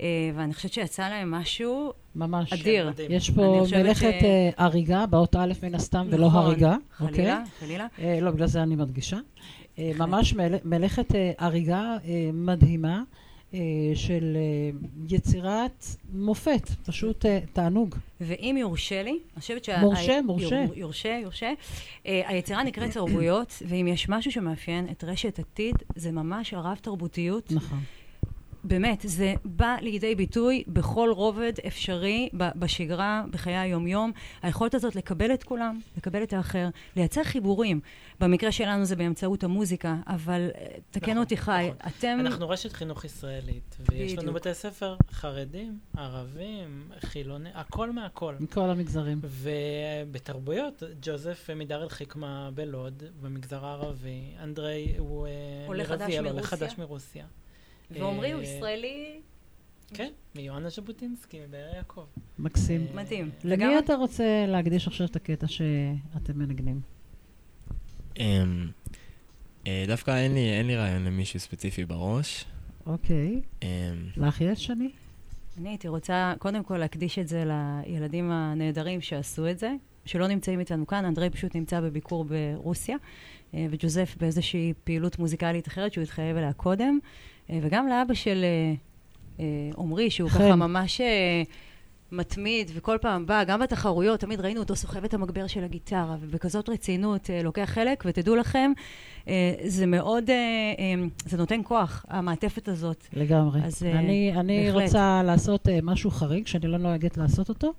[0.02, 2.54] אה, ואני חושבת שיצא להם משהו ממש.
[2.54, 2.92] אדיר.
[3.10, 6.76] יש אני פה מלאכת ש- אה, הריגה, באות א' מן הסתם, ולא נכון, הריגה.
[7.00, 7.16] אוקיי?
[7.16, 7.88] חלילה, חלילה.
[8.00, 9.18] אה, לא, בגלל זה אני מדגישה.
[9.18, 9.22] אה,
[9.92, 10.08] בהחלט.
[10.08, 13.04] ממש מל- מלאכת אה, הריגה אה, מדהימה
[13.96, 14.78] של אה,
[15.10, 17.96] יצירת מופת, פשוט אה, תענוג.
[18.22, 19.80] ואם יורשה לי, אני חושבת שה...
[19.82, 20.66] מורשה, ה- מורשה.
[20.66, 21.54] יור- יורשה, יורשה.
[22.06, 27.52] אה, היצירה נקראת תרבויות, ואם יש משהו שמאפיין את רשת עתיד, זה ממש הרב-תרבותיות.
[27.52, 27.80] נכון.
[28.64, 34.12] באמת, זה בא לידי ביטוי בכל רובד אפשרי ב- בשגרה, בחיי היומיום.
[34.42, 37.80] היכולת הזאת לקבל את כולם, לקבל את האחר, לייצר חיבורים.
[38.20, 41.92] במקרה שלנו זה באמצעות המוזיקה, אבל אה, תקן נכון, אותי חי, נכון.
[41.98, 42.18] אתם...
[42.20, 44.34] אנחנו רשת חינוך ישראלית, ויש לנו.
[44.34, 48.36] בתי ספר חרדים, ערבים, חילונים, הכל מהכל.
[48.40, 49.22] מכל המגזרים.
[49.24, 55.32] ובתרבויות, ג'וזף מדאר אל חיקמה בלוד, במגזר הערבי, אנדרי הוא אה,
[55.68, 56.58] עולה חדש מרביאל, עולה מרוסיה.
[56.58, 57.26] חדש מרוסיה.
[57.92, 59.20] ועומרי הוא אה, ישראלי
[59.94, 62.06] כן, מיואנה ז'בוטינסקי, מבאר יעקב.
[62.40, 62.86] מקסים.
[62.90, 63.30] אה, מדהים.
[63.44, 66.82] למי וגם- אתה רוצה להקדיש עכשיו את הקטע שאתם מנגנים?
[68.20, 68.68] אמ,
[69.68, 72.46] אה, דווקא אין לי, אין לי רעיון למישהו ספציפי בראש.
[72.86, 73.42] אוקיי.
[73.64, 73.68] אמ,
[74.18, 74.90] לך יש, שני?
[75.58, 77.44] אני הייתי רוצה קודם כל להקדיש את זה
[77.86, 79.72] לילדים הנהדרים שעשו את זה,
[80.06, 81.06] שלא נמצאים איתנו כאן.
[81.06, 82.98] אנדרי פשוט נמצא בביקור ברוסיה,
[83.54, 87.10] אה, וג'וזף באיזושהי פעילות מוזיקלית אחרת שהוא התחייב אליה קודם, אה,
[87.62, 88.74] וגם לאבא של אה,
[89.40, 89.46] אה,
[89.78, 90.40] עמרי, שהוא חן.
[90.40, 91.44] ככה ממש אה,
[92.12, 96.70] מתמיד, וכל פעם בא, גם בתחרויות, תמיד ראינו אותו סוחב את המגבר של הגיטרה, ובכזאת
[96.70, 98.72] רצינות אה, לוקח חלק, ותדעו לכם,
[99.28, 100.36] אה, זה מאוד, אה,
[100.80, 100.94] אה,
[101.26, 103.08] זה נותן כוח, המעטפת הזאת.
[103.14, 103.62] לגמרי.
[103.64, 104.84] אז, אה, אני, אני בהחלט.
[104.84, 107.74] רוצה לעשות אה, משהו חריג, שאני לא נוהגת לעשות אותו,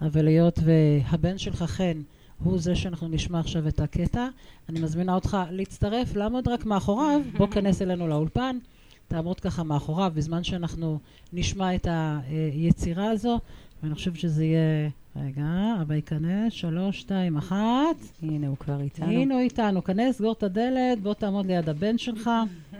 [0.00, 2.00] אבל היות והבן שלך חן
[2.44, 4.28] הוא זה שאנחנו נשמע עכשיו את הקטע,
[4.68, 8.58] אני מזמינה אותך להצטרף, לעמוד רק מאחוריו, בוא כנס אלינו לאולפן,
[9.08, 10.98] תעמוד ככה מאחוריו בזמן שאנחנו
[11.32, 11.86] נשמע את
[12.30, 13.38] היצירה הזו,
[13.82, 14.90] ואני חושבת שזה יהיה...
[15.24, 17.96] רגע, אבא ייכנס, שלוש, שתיים, אחת.
[18.22, 19.06] הנה, הוא כבר איתנו.
[19.06, 22.30] הנה הוא איתנו, כנס, סגור את הדלת, בוא תעמוד ליד הבן שלך,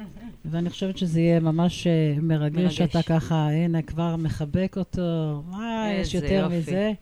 [0.50, 2.76] ואני חושבת שזה יהיה ממש אה, מרגש מרגש.
[2.76, 6.58] שאתה ככה, הנה, כבר מחבק אותו, מה יש יותר יופי.
[6.58, 6.92] מזה?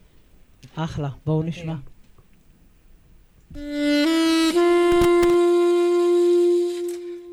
[0.76, 1.52] אחלה, בואו מדהים.
[1.52, 1.74] נשמע.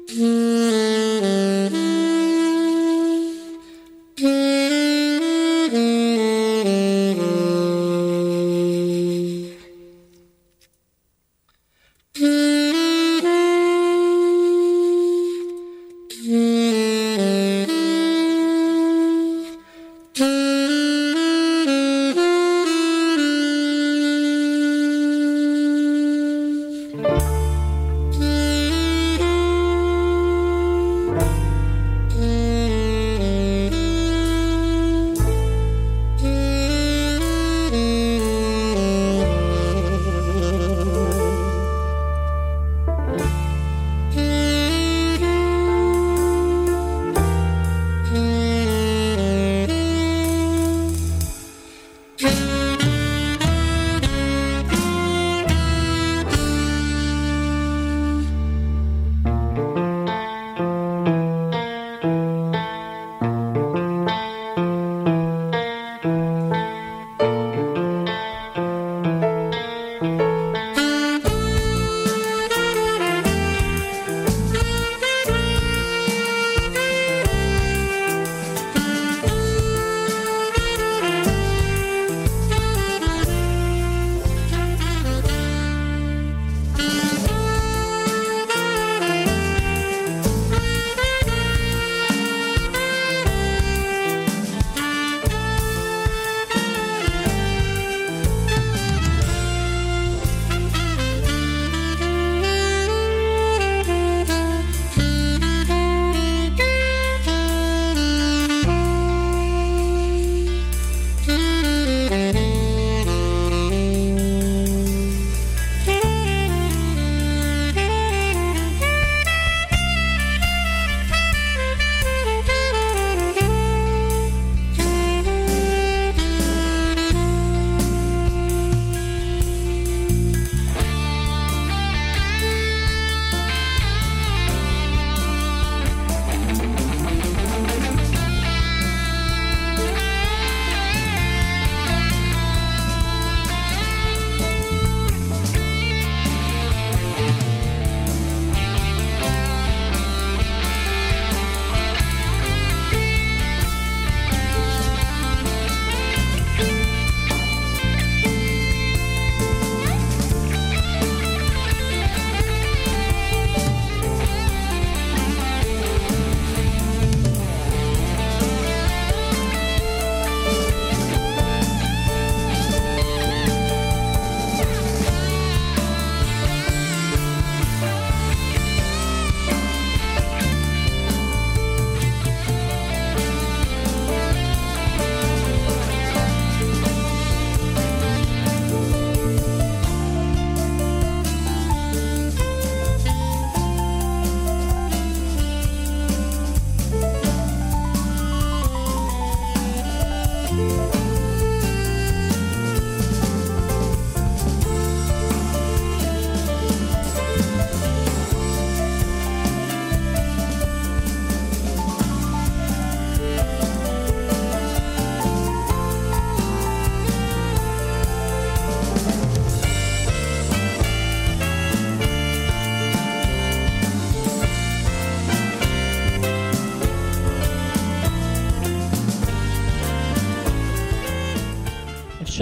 [0.10, 1.58] Thank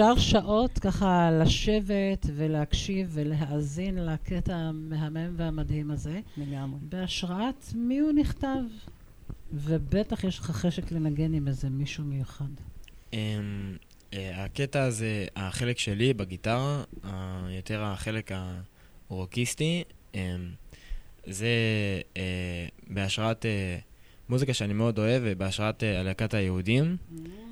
[0.00, 6.20] אפשר שעות ככה לשבת ולהקשיב ולהאזין לקטע המהמם והמדהים הזה.
[6.36, 6.78] לגמרי.
[6.82, 8.58] בהשראת מי הוא נכתב.
[9.52, 12.44] ובטח יש לך חשק לנגן עם איזה מישהו מיוחד.
[13.12, 13.18] אמ,
[14.14, 16.82] אה, הקטע הזה, החלק שלי בגיטרה,
[17.50, 18.30] יותר החלק
[19.10, 19.84] הרוקיסטי,
[20.14, 20.20] אמ,
[21.26, 21.48] זה
[22.16, 23.78] אה, בהשראת אה,
[24.28, 26.96] מוזיקה שאני מאוד אוהב, ובהשראת אה, להקת היהודים.
[27.12, 27.49] אה,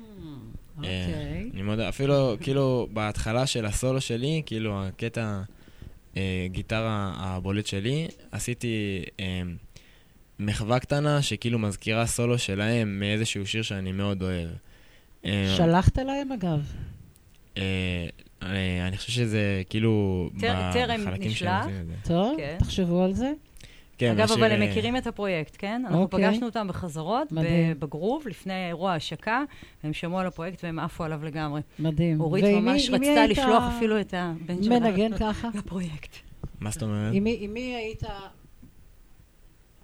[0.83, 1.49] אוקיי.
[1.53, 5.41] אני מאוד, אפילו, כאילו, בהתחלה של הסולו שלי, כאילו, הקטע
[6.17, 9.41] אה, גיטרה הבולט שלי, עשיתי אה,
[10.39, 14.49] מחווה קטנה שכאילו מזכירה סולו שלהם מאיזשהו שיר שאני מאוד אוהב.
[15.25, 16.59] אה, שלחת להם אגב?
[17.57, 17.63] אה,
[18.43, 21.65] אה, אני חושב שזה כאילו טר- טרם בחלקים נשלח.
[22.03, 22.55] טוב, כן.
[22.59, 23.31] תחשבו על זה.
[23.99, 25.81] כן, אגב, אבל הם אה, מכירים את הפרויקט, כן?
[25.85, 26.29] אנחנו אוקיי.
[26.31, 27.79] פגשנו אותם בחזרות, מדהים.
[27.79, 29.43] בגרוב, לפני אירוע ההשקה,
[29.83, 31.61] והם שמעו על הפרויקט והם עפו עליו לגמרי.
[31.79, 32.21] מדהים.
[32.21, 35.49] אורית ממש רצתה היית לשלוח אפילו את הבן שלה מנגן ככה?
[35.53, 36.15] לפרויקט.
[36.59, 37.13] מה זאת אומרת?
[37.13, 37.23] עם
[37.53, 38.03] מי- היית...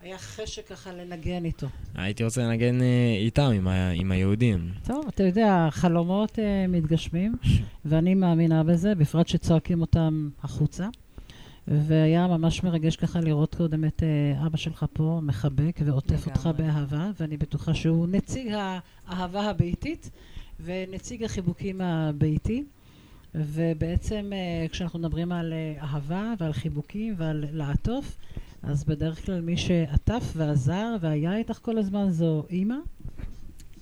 [0.02, 1.68] היה חשק ככה לנגן איתו.
[1.96, 2.88] הייתי רוצה לנגן אה,
[3.20, 4.70] איתם, עם ה- עם היהודים.
[4.84, 6.40] טוב, אתה יודע, חלומות uh,
[6.70, 7.36] מתגשמים,
[7.86, 10.88] ואני מאמינה בזה, בפרט שצועקים אותם החוצה.
[11.68, 16.72] והיה ממש מרגש ככה לראות קודם את uh, אבא שלך פה מחבק ועוטף אותך לגמרי.
[16.72, 18.54] באהבה, ואני בטוחה שהוא נציג
[19.08, 20.10] האהבה הביתית
[20.64, 22.64] ונציג החיבוקים הביתי.
[23.36, 28.18] ובעצם uh, כשאנחנו מדברים על uh, אהבה ועל חיבוקים ועל לעטוף,
[28.64, 32.76] אז בדרך כלל מי שעטף ועזר והיה איתך כל הזמן זו אימא.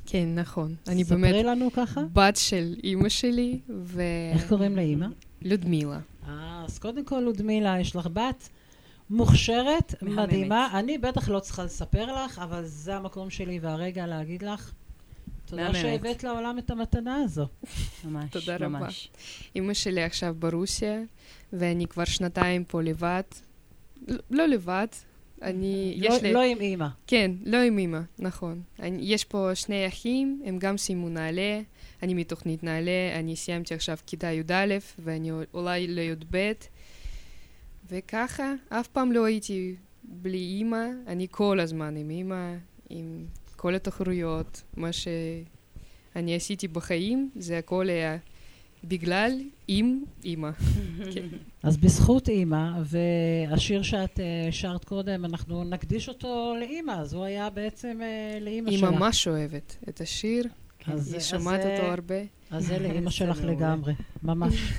[0.05, 0.75] כן, נכון.
[0.88, 2.01] אני ספרי באמת לנו ככה.
[2.13, 4.01] בת של אימא שלי, ו...
[4.34, 5.07] איך קוראים לאימא?
[5.41, 5.99] לודמילה.
[6.28, 8.49] אז קודם כל, לודמילה, יש לך בת
[9.09, 10.28] מוכשרת, מהממת.
[10.28, 10.80] מדהימה.
[10.80, 14.71] אני בטח לא צריכה לספר לך, אבל זה המקום שלי והרגע להגיד לך,
[15.45, 15.74] תודה.
[15.74, 17.47] שהבאת לעולם את המתנה הזו.
[18.05, 18.67] ממש, תודה רבה.
[18.67, 19.09] ממש.
[19.55, 21.01] אימא שלי עכשיו ברוסיה,
[21.53, 23.24] ואני כבר שנתיים פה לבד.
[24.32, 24.88] לא לבד,
[25.41, 25.97] אני...
[26.01, 26.34] לא- יש לי...
[26.34, 26.88] לא עם אימא.
[27.07, 28.61] כן, לא עם אימא, נכון.
[28.80, 31.61] אני, יש פה שני אחים, הם גם סיימו נעל"ה,
[32.04, 36.51] אני מתוכנית נעל"ה, אני סיימתי עכשיו כיתה י"א, ואני אולי לי"ב,
[37.89, 42.56] וככה, אף פעם לא הייתי בלי אימא, אני כל הזמן עם אימא,
[42.89, 43.26] עם
[43.56, 48.18] כל התחרויות, מה שאני עשיתי בחיים, זה הכל היה
[48.84, 49.32] בגלל
[49.68, 50.51] עם אימא.
[51.14, 51.28] כן.
[51.64, 57.49] אז בזכות אימא, והשיר שאת אה, שרת קודם, אנחנו נקדיש אותו לאימא, אז הוא היה
[57.49, 58.89] בעצם אה, לאימא היא שלך.
[58.89, 60.47] ממש אוהבת את השיר,
[60.88, 62.15] אז- היא שומעת אותו הרבה.
[62.51, 63.41] אז זה לאימא שלך.
[63.43, 64.53] לגמרי, ממש.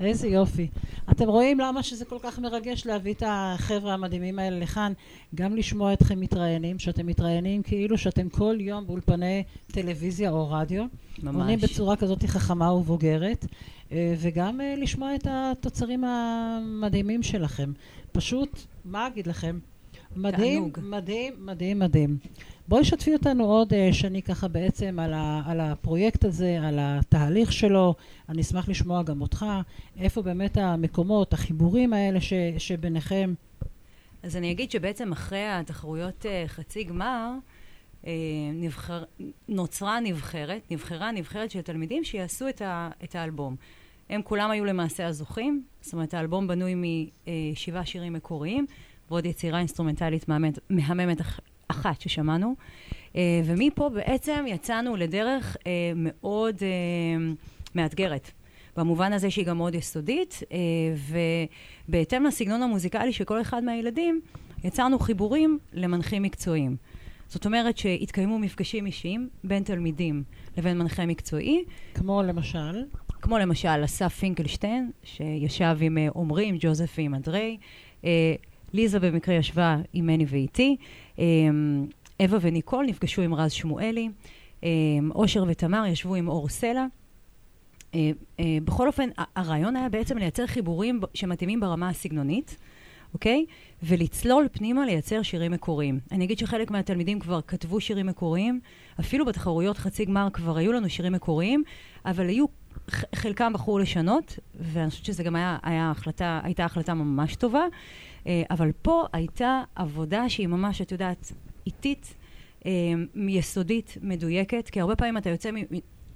[0.00, 0.68] איזה יופי.
[1.10, 4.92] אתם רואים למה שזה כל כך מרגש להביא את החבר'ה המדהימים האלה לכאן,
[5.34, 10.84] גם לשמוע אתכם מתראיינים, שאתם מתראיינים כאילו שאתם כל יום באולפני טלוויזיה או רדיו,
[11.26, 11.70] עונים ממש.
[11.70, 13.46] בצורה כזאת חכמה ובוגרת,
[13.92, 17.72] אה, וגם אה, לשמוע את התוצרים המדהימים שלכם.
[18.12, 19.58] פשוט, מה אגיד לכם?
[20.16, 20.90] מדהים, תענוג.
[20.90, 22.18] מדהים, מדהים, מדהים.
[22.68, 27.52] בואי שתפי אותנו עוד אה, שני ככה בעצם על, ה, על הפרויקט הזה, על התהליך
[27.52, 27.94] שלו.
[28.28, 29.46] אני אשמח לשמוע גם אותך,
[29.98, 33.34] איפה באמת המקומות, החיבורים האלה ש, שביניכם.
[34.22, 37.30] אז אני אגיד שבעצם אחרי התחרויות אה, חצי גמר,
[38.06, 38.12] אה,
[38.54, 39.04] נבחר,
[39.48, 43.56] נוצרה נבחרת, נבחרה נבחרת של תלמידים שיעשו את, ה, את האלבום.
[44.10, 46.74] הם כולם היו למעשה הזוכים, זאת אומרת האלבום בנוי
[47.52, 48.66] משבעה שירים מקוריים
[49.10, 51.20] ועוד יצירה אינסטרומנטלית מהממת, מהממת
[51.68, 52.54] אחת ששמענו.
[53.16, 57.34] אה, ומפה בעצם יצאנו לדרך אה, מאוד אה,
[57.74, 58.30] מאתגרת.
[58.76, 60.42] במובן הזה שהיא גם מאוד יסודית,
[61.88, 64.20] ובהתאם לסגנון המוזיקלי של כל אחד מהילדים,
[64.64, 66.76] יצרנו חיבורים למנחים מקצועיים.
[67.28, 70.22] זאת אומרת שהתקיימו מפגשים אישיים בין תלמידים
[70.56, 71.64] לבין מנחה מקצועי,
[71.94, 77.56] כמו למשל, כמו למשל אסף פינקלשטיין, שישב עם עומרי, עם ג'וזף ועם אדרי,
[78.72, 80.76] ליזה במקרה ישבה עם מני ואיתי,
[81.18, 81.24] אה,
[82.22, 84.08] אווה וניקול נפגשו עם רז שמואלי,
[84.64, 84.68] אה,
[85.14, 86.86] אושר ותמר ישבו עם אור סלע.
[87.94, 88.10] אה,
[88.40, 92.56] אה, בכל אופן, הרעיון היה בעצם לייצר חיבורים שמתאימים ברמה הסגנונית,
[93.14, 93.46] אוקיי?
[93.82, 96.00] ולצלול פנימה לייצר שירים מקוריים.
[96.12, 98.60] אני אגיד שחלק מהתלמידים כבר כתבו שירים מקוריים,
[99.00, 101.62] אפילו בתחרויות חצי גמר כבר היו לנו שירים מקוריים,
[102.04, 102.46] אבל היו,
[103.14, 107.64] חלקם בחרו לשנות, ואני חושבת שזה גם היה, היה החלטה, הייתה החלטה ממש טובה,
[108.26, 111.32] אה, אבל פה הייתה עבודה שהיא ממש, את יודעת,
[111.66, 112.14] איטית,
[112.66, 112.70] אה,
[113.28, 115.50] יסודית, מדויקת, כי הרבה פעמים אתה יוצא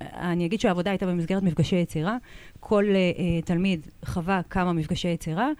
[0.00, 2.16] אני אגיד שהעבודה הייתה במסגרת מפגשי יצירה.
[2.60, 5.50] כל uh, תלמיד חווה כמה מפגשי יצירה,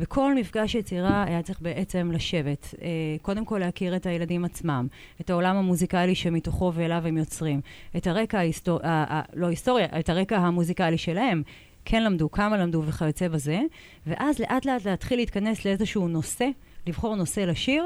[0.00, 2.74] וכל מפגש יצירה היה צריך בעצם לשבת.
[2.74, 2.82] Uh,
[3.22, 4.86] קודם כל להכיר את הילדים עצמם,
[5.20, 7.60] את העולם המוזיקלי שמתוכו ואליו הם יוצרים,
[7.96, 8.80] את הרקע ההיסטור...
[8.80, 11.42] uh, uh, לא היסטוריה, את הרקע המוזיקלי שלהם.
[11.84, 13.60] כן למדו, כמה למדו וכיוצא בזה,
[14.06, 16.48] ואז לאט לאט להתחיל להתכנס לאיזשהו נושא,
[16.86, 17.84] לבחור נושא לשיר,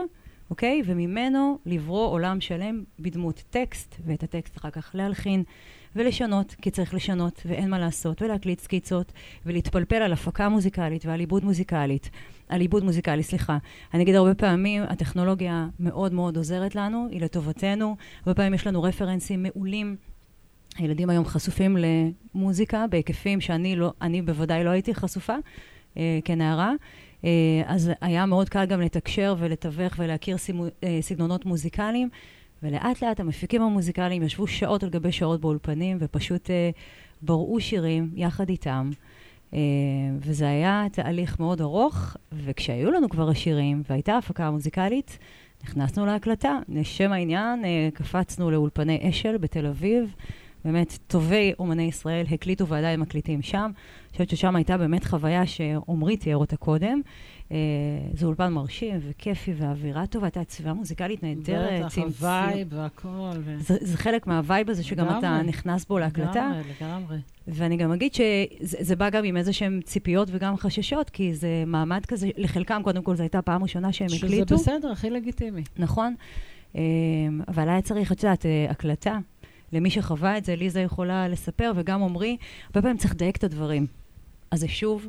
[0.51, 0.83] אוקיי?
[0.85, 5.43] וממנו לברוא עולם שלם בדמות טקסט, ואת הטקסט אחר כך להלחין
[5.97, 9.13] ולשנות, כי צריך לשנות, ואין מה לעשות, ולהקליט סקיצות,
[9.47, 12.11] ולהתפלפל על הפקה מוזיקלית ועל עיבוד מוזיקלית.
[12.49, 13.59] על עיבוד מוזיקלי, סליחה.
[13.95, 17.97] אני אגיד הרבה פעמים, הטכנולוגיה מאוד מאוד עוזרת לנו, היא לטובתנו.
[18.19, 19.97] הרבה פעמים יש לנו רפרנסים מעולים.
[20.79, 21.77] הילדים היום חשופים
[22.35, 25.35] למוזיקה בהיקפים שאני לא, אני בוודאי לא הייתי חשופה
[25.97, 26.73] אה, כנערה.
[27.25, 27.31] אה,
[27.67, 32.09] אז היה מאוד קל גם לתקשר ולתווך ולהכיר סימו, אה, סגנונות מוזיקליים,
[32.63, 36.71] ולאט לאט המפיקים המוזיקליים ישבו שעות על גבי שעות באולפנים ופשוט אה,
[37.23, 38.91] בראו שירים יחד איתם.
[39.51, 39.55] Uh,
[40.19, 45.19] וזה היה תהליך מאוד ארוך, וכשהיו לנו כבר השירים והייתה הפקה מוזיקלית,
[45.65, 46.59] נכנסנו להקלטה.
[46.69, 50.15] לשם העניין, uh, קפצנו לאולפני אשל בתל אביב.
[50.65, 53.59] באמת, טובי אומני ישראל הקליטו ועדיין מקליטים שם.
[53.59, 57.01] אני חושבת ששם הייתה באמת חוויה שעמרי תיאר אותה קודם.
[57.07, 57.11] אה,
[58.15, 61.85] זה אולפן מרשים וכיפי ואווירה טובה, הייתה צביעה מוזיקלית נהדרת.
[61.85, 63.33] בטח, ה vibe והכל.
[63.59, 66.53] זה, זה חלק מה vibe הזה שגם לגמרי, אתה נכנס בו להקלטה.
[66.53, 67.17] לגמרי, לגמרי.
[67.49, 72.07] ואני גם אגיד שזה בא גם עם איזה שהן ציפיות וגם חששות, כי זה מעמד
[72.07, 74.59] כזה, לחלקם, קודם כל, זו הייתה פעם ראשונה שהם שזה הקליטו.
[74.59, 75.63] שזה בסדר, הכי לגיטימי.
[75.79, 76.15] נכון.
[76.77, 76.83] אה,
[77.49, 79.19] אבל היה צריך, את יודעת, אה, הקלטה.
[79.73, 82.37] למי שחווה את זה, ליזה יכולה לספר, וגם עמרי,
[82.67, 83.87] הרבה פעמים צריך לדייק את הדברים.
[84.51, 85.09] אז זה שוב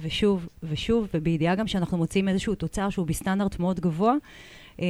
[0.00, 4.14] ושוב ושוב, ובידיעה גם שאנחנו מוצאים איזשהו תוצר שהוא בסטנדרט מאוד גבוה,
[4.80, 4.86] אה,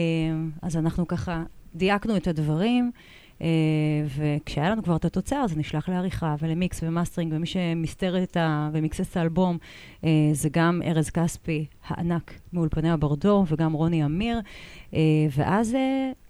[0.63, 1.43] אז אנחנו ככה
[1.75, 2.91] דייקנו את הדברים.
[3.37, 3.43] Uh,
[4.17, 8.37] וכשהיה לנו כבר את התוצר, זה נשלח לעריכה ול mix ו mastering, ומי שמסתר את
[8.37, 8.71] ה...
[8.73, 9.59] ומיקסס את האלבום
[10.01, 14.41] uh, זה גם ארז כספי הענק מאולפני הברדו, וגם רוני אמיר.
[15.31, 15.77] ואז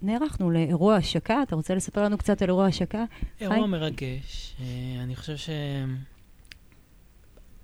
[0.03, 1.43] נערכנו לאירוע השקה.
[1.43, 3.05] אתה רוצה לספר לנו קצת על אירוע השקה?
[3.41, 3.67] אירוע חי?
[3.67, 4.57] מרגש.
[5.03, 5.51] אני חושב ש...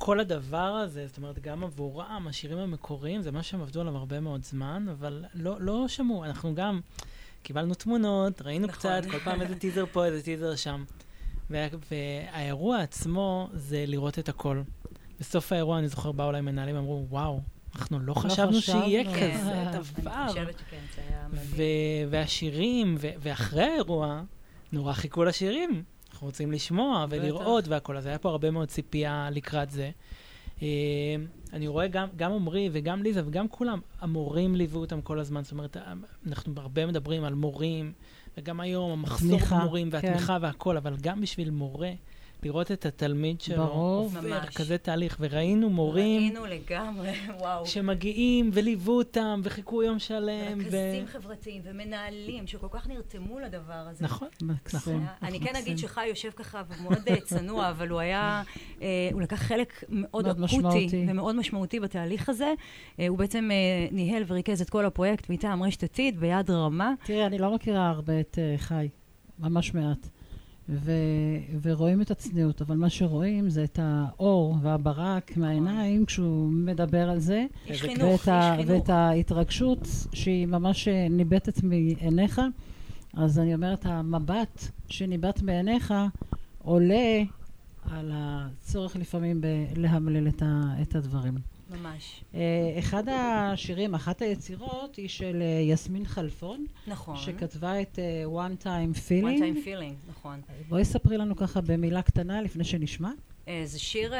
[0.05, 4.21] כל הדבר הזה, זאת אומרת, גם עבורם, השירים המקוריים, זה מה שהם עבדו עליו הרבה
[4.21, 6.25] מאוד זמן, אבל לא, לא שמעו.
[6.25, 6.81] אנחנו גם...
[7.43, 8.79] קיבלנו תמונות, ראינו נכון.
[8.79, 10.85] קצת, כל פעם איזה טיזר פה, איזה טיזר שם.
[11.51, 14.63] וה, והאירוע עצמו זה לראות את הכל.
[15.21, 17.41] בסוף האירוע, אני זוכר, באו אליי מנהלים, אמרו, וואו,
[17.77, 19.39] אנחנו לא, לא חשבנו שיהיה כן.
[19.39, 20.13] כזה דבר.
[20.23, 22.09] אני חושבת שכן, זה היה מדהים.
[22.11, 24.23] והשירים, ואחרי האירוע,
[24.73, 25.83] נורא חיכו לשירים.
[26.23, 29.91] אנחנו רוצים לשמוע ולראות והכל, אז היה פה הרבה מאוד ציפייה לקראת זה.
[30.63, 30.69] אה,
[31.53, 35.53] אני רואה גם, גם עמרי וגם ליזה וגם כולם, המורים ליוו אותם כל הזמן, זאת
[35.53, 35.77] אומרת,
[36.27, 37.93] אנחנו הרבה מדברים על מורים,
[38.39, 40.43] וגם היום המחסור במורים והתמיכה כן.
[40.43, 41.91] והכל, אבל גם בשביל מורה,
[42.45, 44.03] לראות את התלמיד שלו ברור.
[44.03, 44.55] עובר ממש.
[44.55, 46.23] כזה תהליך, וראינו מורים...
[46.23, 47.67] ראינו לגמרי, וואו.
[47.67, 50.61] שמגיעים וליוו אותם וחיכו יום שלם.
[50.61, 51.07] רכזים ו...
[51.07, 54.05] חברתיים ומנהלים שכל כך נרתמו לדבר הזה.
[54.05, 54.29] נכון,
[54.73, 55.07] נכון.
[55.23, 58.43] אני כן אגיד שחי יושב ככה ומאוד אה, צנוע, אבל הוא היה,
[58.83, 62.55] אה, הוא לקח חלק מאוד אקוטי ומאוד משמעותי בתהליך הזה.
[63.01, 63.51] אה, הוא בעצם
[63.91, 66.95] ניהל וריכז את כל הפרויקט מטעם רשת עתיד ביד רמה.
[67.05, 68.89] תראי, אני לא מכירה הרבה את חי,
[69.39, 70.09] ממש מעט.
[70.69, 70.93] ו,
[71.63, 77.47] ורואים את הצניעות, אבל מה שרואים זה את האור והברק מהעיניים כשהוא מדבר על זה.
[77.67, 78.71] יש חינוך, יש חינוך.
[78.71, 82.41] ואת ההתרגשות שהיא ממש ניבטת מעיניך.
[83.15, 85.95] אז אני אומרת, המבט שניבט בעיניך
[86.59, 87.23] עולה
[87.91, 90.43] על הצורך לפעמים בלהמלל את,
[90.83, 91.35] את הדברים.
[91.73, 92.25] ממש.
[92.33, 92.37] Uh,
[92.79, 96.67] אחד השירים, אחת היצירות, היא של uh, יסמין חלפון.
[96.87, 97.17] נכון.
[97.17, 99.25] שכתבה את uh, One Time Feeling.
[99.25, 100.41] One Time Feeling, נכון.
[100.69, 103.11] בואי ספרי לנו ככה במילה קטנה לפני שנשמע.
[103.65, 104.15] זה שיר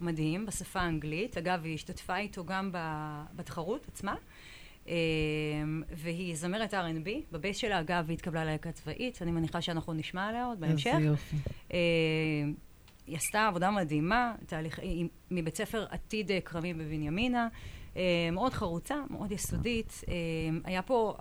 [0.00, 1.36] מדהים בשפה האנגלית.
[1.38, 2.70] אגב, היא השתתפה איתו גם
[3.36, 4.14] בתחרות עצמה.
[5.92, 7.08] והיא זמרת R&B.
[7.32, 9.22] בבייס שלה, אגב, היא התקבלה ללהקה צבאית.
[9.22, 10.90] אני מניחה שאנחנו נשמע עליה עוד בהמשך.
[10.94, 11.36] איזה יופי.
[13.06, 17.48] היא עשתה עבודה מדהימה, תהליך, היא מבית ספר עתיד אה, כרמי בבנימינה,
[17.96, 18.02] אה,
[18.32, 20.00] מאוד חרוצה, מאוד יסודית.
[20.08, 20.14] אה,
[20.64, 21.16] היה פה,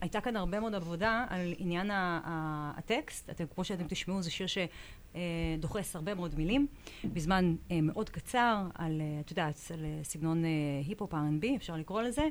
[0.00, 3.30] הייתה כאן הרבה מאוד עבודה על עניין הטקסט.
[3.30, 6.66] אתם, כמו שאתם תשמעו, זה שיר שדוחס הרבה מאוד מילים,
[7.04, 10.44] בזמן מאוד קצר, על, את יודעת, על סגנון
[10.86, 12.28] היפ-הופ R&B, אפשר לקרוא לזה.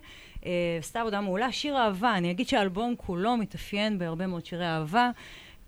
[0.79, 1.51] עשתה עבודה מעולה.
[1.51, 5.11] שיר אהבה, אני אגיד שהאלבום כולו מתאפיין בהרבה מאוד שירי אהבה.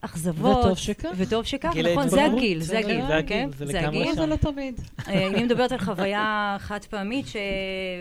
[0.05, 0.65] אכזבות.
[0.65, 1.09] וטוב שכך.
[1.17, 2.25] וטוב שכך, נכון, זה.
[2.25, 3.49] הגיל, זה הגיל, זה הגיל, כן?
[3.57, 4.13] זה שם.
[4.15, 4.81] זה לתמיד.
[5.07, 7.25] אה, אני מדברת על חוויה חד פעמית.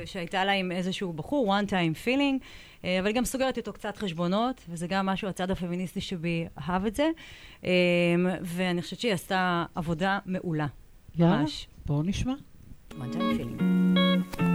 [0.05, 2.45] שהייתה לה עם איזשהו בחור, one time feeling,
[2.85, 6.87] אה, אבל היא גם סוגרת איתו קצת חשבונות, וזה גם משהו, הצד הפמיניסטי שבי אהב
[6.87, 7.09] את זה,
[7.65, 7.71] אה,
[8.43, 10.67] ואני חושבת שהיא עשתה עבודה מעולה.
[11.19, 11.69] יאללה, ממש.
[11.87, 12.35] בואו נשמע.
[12.91, 14.52] one time feeling.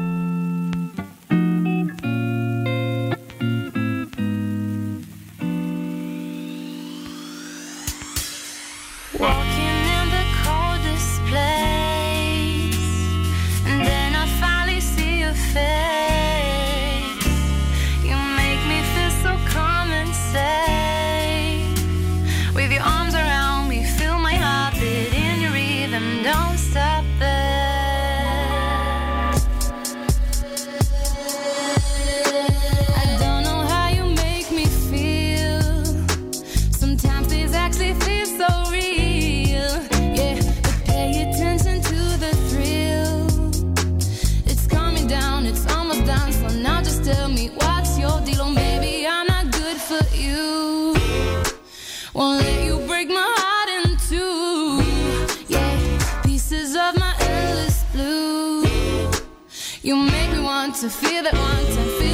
[60.81, 62.06] To feel that one time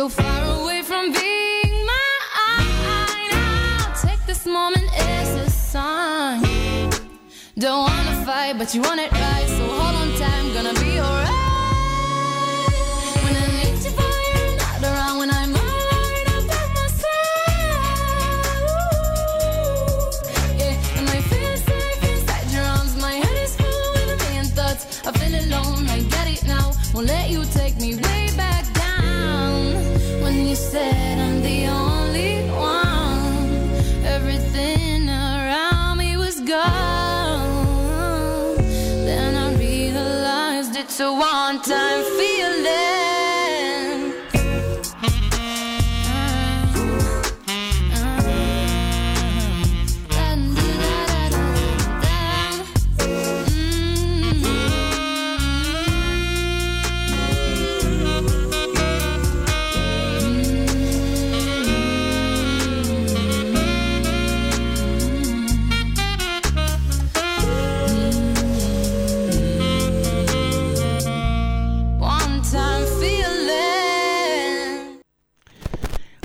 [0.00, 2.70] so far away from being mine.
[3.36, 6.88] I'll take this moment as a sign.
[7.58, 9.59] Don't wanna fight, but you want it right.
[41.20, 42.29] one time feel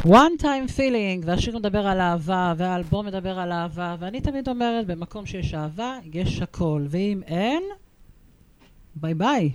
[0.06, 5.26] one time feeling, והשיר מדבר על אהבה, והאלבום מדבר על אהבה, ואני תמיד אומרת, במקום
[5.26, 7.64] שיש אהבה, יש הכל, ואם אין,
[8.96, 9.52] ביי ביי.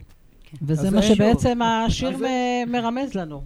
[0.62, 3.42] וזה אז מה שבעצם השיר אז מ- מרמז לנו.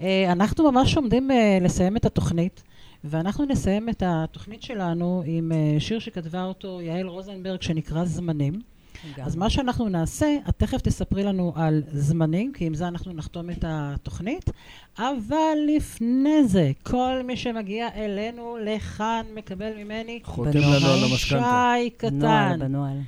[0.00, 2.62] אה, אנחנו ממש עומדים אה, לסיים את התוכנית,
[3.04, 8.60] ואנחנו נסיים את התוכנית שלנו עם אה, שיר שכתבה אותו יעל רוזנברג, שנקרא זמנים.
[9.22, 13.50] אז מה שאנחנו נעשה, את תכף תספרי לנו על זמנים, כי עם זה אנחנו נחתום
[13.50, 14.50] את התוכנית,
[14.98, 20.58] אבל לפני זה, כל מי שמגיע אלינו לכאן מקבל ממני חותם.
[20.58, 21.74] לנו על המשכנתה.
[21.82, 22.18] שי קטן.
[22.18, 22.98] נוהל, בנוהל.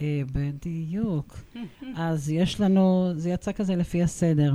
[0.00, 1.40] אה, בדיוק.
[1.96, 4.54] אז יש לנו, זה יצא כזה לפי הסדר.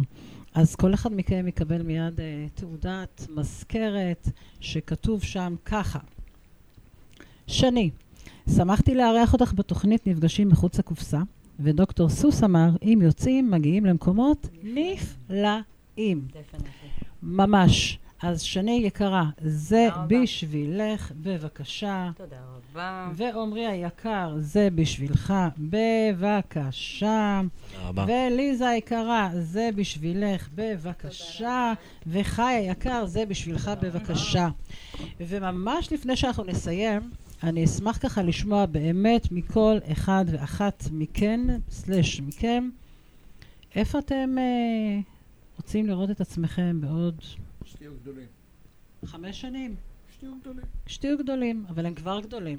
[0.53, 4.29] אז כל אחד מכם יקבל מיד אה, תעודת מזכרת
[4.59, 5.99] שכתוב שם ככה.
[7.47, 7.89] שני,
[8.49, 11.19] שמחתי לארח אותך בתוכנית נפגשים מחוץ לקופסה,
[11.59, 16.27] ודוקטור סוס אמר, אם יוצאים, מגיעים למקומות נפלאים.
[17.23, 17.99] ממש.
[18.23, 19.89] אז שני יקרה, זה.
[20.07, 22.11] בשבילך, בבקשה.
[22.17, 23.09] תודה רבה.
[23.13, 27.41] ועמרי היקר, זה בשבילך, בבקשה.
[27.71, 28.05] תודה רבה.
[28.07, 31.73] וליזה היקרה, זה בשבילך, בבקשה.
[32.07, 34.49] וחי היקר, זה בשבילך, בבקשה.
[35.19, 37.01] וממש לפני שאנחנו נסיים,
[37.43, 42.69] אני אשמח ככה לשמוע באמת מכל אחד ואחת מכן, סלש מכם,
[43.75, 44.99] איפה אתם אה,
[45.57, 47.21] רוצים לראות את עצמכם בעוד
[47.65, 48.27] שתהיו גדולים.
[49.05, 49.75] חמש שנים?
[50.15, 50.65] שתהיו גדולים.
[50.87, 52.57] שתהיו גדולים, אבל הם כבר גדולים.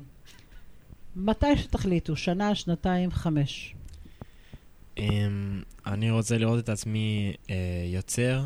[1.16, 3.74] מתי שתחליטו, שנה, שנתיים, חמש.
[4.98, 7.56] אמ, אני רוצה לראות את עצמי אה,
[7.86, 8.44] יוצר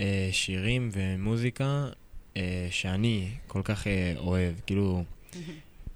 [0.00, 1.88] אה, שירים ומוזיקה
[2.36, 4.54] אה, שאני כל כך אה, אוהב.
[4.66, 5.04] כאילו,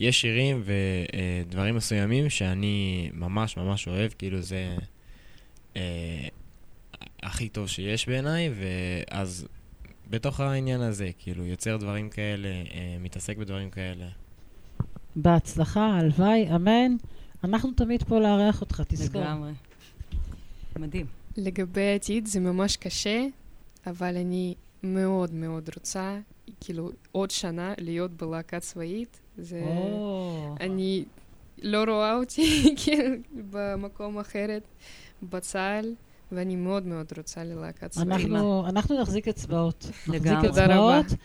[0.00, 4.76] יש שירים ודברים מסוימים שאני ממש ממש אוהב, כאילו זה
[5.76, 6.28] אה,
[7.22, 9.48] הכי טוב שיש בעיניי, ואז
[10.10, 14.06] בתוך העניין הזה, כאילו, יוצר דברים כאלה, אה, מתעסק בדברים כאלה.
[15.16, 16.96] בהצלחה, הלוואי, אמן.
[17.44, 19.20] אנחנו תמיד פה לארח אותך, תזכור.
[19.20, 19.52] לגמרי.
[20.78, 21.06] מדהים.
[21.36, 23.26] לגבי העתיד זה ממש קשה,
[23.86, 26.18] אבל אני מאוד מאוד רוצה,
[26.60, 29.20] כאילו, עוד שנה להיות בלהקה צבאית.
[29.38, 29.62] זה...
[29.66, 31.04] או, אני
[31.62, 33.20] לא רואה אותי כן,
[33.50, 34.62] במקום אחרת
[35.22, 35.94] בצה"ל,
[36.32, 38.08] ואני מאוד מאוד רוצה ללהקה צבאית.
[38.08, 39.90] אנחנו, אנחנו נחזיק אצבעות.
[40.08, 40.48] לגמרי.
[40.48, 41.00] תודה רבה.
[41.00, 41.20] אצבעות,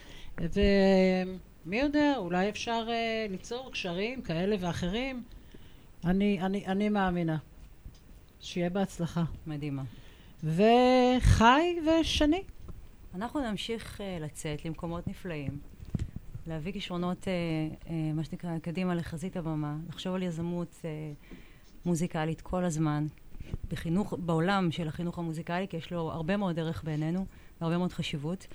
[1.66, 5.24] ומי יודע, אולי אפשר uh, ליצור קשרים כאלה ואחרים.
[6.06, 7.38] אני, אני, אני מאמינה.
[8.40, 9.24] שיהיה בהצלחה.
[9.48, 9.84] מדהימה.
[10.44, 12.44] וחי ושני.
[13.16, 15.60] אנחנו נמשיך uh, לצאת למקומות נפלאים,
[16.48, 17.26] להביא כישרונות, uh,
[17.86, 20.86] uh, מה שנקרא, קדימה לחזית הבמה, לחשוב על יזמות uh,
[21.86, 23.06] מוזיקלית כל הזמן,
[23.72, 27.26] בחינוך, בעולם של החינוך המוזיקלי, כי יש לו הרבה מאוד ערך בעינינו,
[27.62, 28.48] והרבה מאוד חשיבות.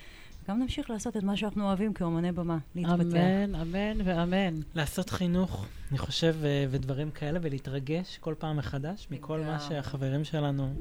[0.48, 3.00] גם נמשיך לעשות את מה שאנחנו אוהבים כאומני במה, להתפתח.
[3.00, 4.54] אמן, אמן ואמן.
[4.74, 6.36] לעשות חינוך, אני חושב,
[6.70, 9.60] ודברים כאלה, ולהתרגש כל פעם מחדש מכל מה.
[9.60, 10.74] שהחברים שלנו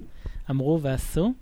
[0.49, 1.34] אמרו ועשו,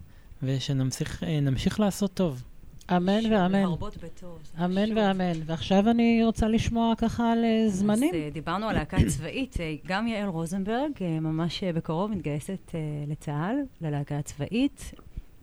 [0.43, 2.43] ושנמשיך אה, נמשיך לעשות טוב.
[2.91, 3.51] אמן ואמן.
[3.51, 4.39] להרבות בטוב.
[4.43, 4.97] זה אמן.
[4.97, 5.39] ואמן.
[5.45, 8.09] ועכשיו אני רוצה לשמוע ככה על אה, זמנים.
[8.09, 9.55] אז אה, דיברנו על להקה צבאית,
[9.85, 12.75] גם יעל רוזנברג ממש בקרוב מתגייסת
[13.07, 14.93] לצה"ל, ללהקה הצבאית.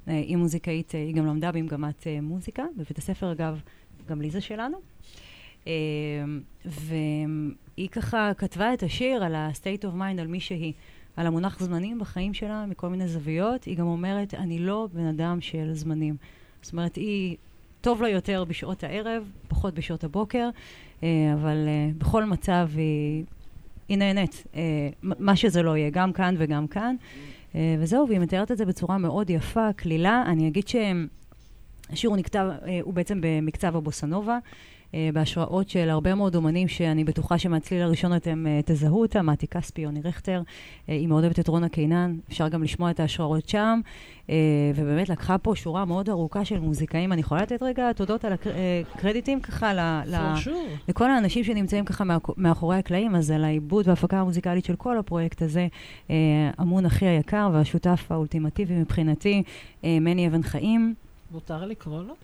[0.07, 3.61] היא מוזיקאית, היא גם למדה במגמת מוזיקה, בבית הספר אגב,
[4.09, 4.79] גם ליזה שלנו.
[6.65, 10.73] והיא ככה כתבה את השיר על ה-state of mind, על מי שהיא,
[11.17, 13.65] על המונח זמנים בחיים שלה, מכל מיני זוויות.
[13.65, 16.17] היא גם אומרת, אני לא בן אדם של זמנים.
[16.63, 17.37] זאת אומרת, היא,
[17.81, 20.49] טוב לה יותר בשעות הערב, פחות בשעות הבוקר,
[21.03, 23.25] אה, אבל אה, בכל מצב היא,
[23.89, 26.97] היא נהנית, אה, מה שזה לא יהיה, גם כאן וגם כאן.
[27.79, 30.23] וזהו, והיא מתארת את זה בצורה מאוד יפה, קלילה.
[30.27, 34.39] אני אגיד שהשיר הוא אה, הוא בעצם במקצב הבוסנובה.
[34.95, 39.47] אה, בהשראות של הרבה מאוד אומנים שאני בטוחה שמהצליל הראשון אתם אה, תזהו אותם, מתי
[39.47, 40.43] כספי, יוני רכטר,
[40.89, 43.81] אה, היא מאוד אוהבת את רונה קינן, אפשר גם לשמוע את ההשראות שם,
[44.75, 47.13] ובאמת לקחה פה שורה מאוד ארוכה של מוזיקאים.
[47.13, 49.79] אני יכולה לתת רגע תודות על הקרדיטים ככה ל...
[50.07, 50.35] ל-.
[50.89, 55.43] לכל האנשים שנמצאים ככה מאחו- מאחורי הקלעים, אז על העיבוד וההפקה המוזיקלית של כל הפרויקט
[55.43, 55.67] הזה
[56.61, 59.43] אמון אחי היקר והשותף האולטימטיבי מבחינתי,
[59.83, 60.95] מני אבן חיים.
[61.33, 62.15] מותר לקרוא לו?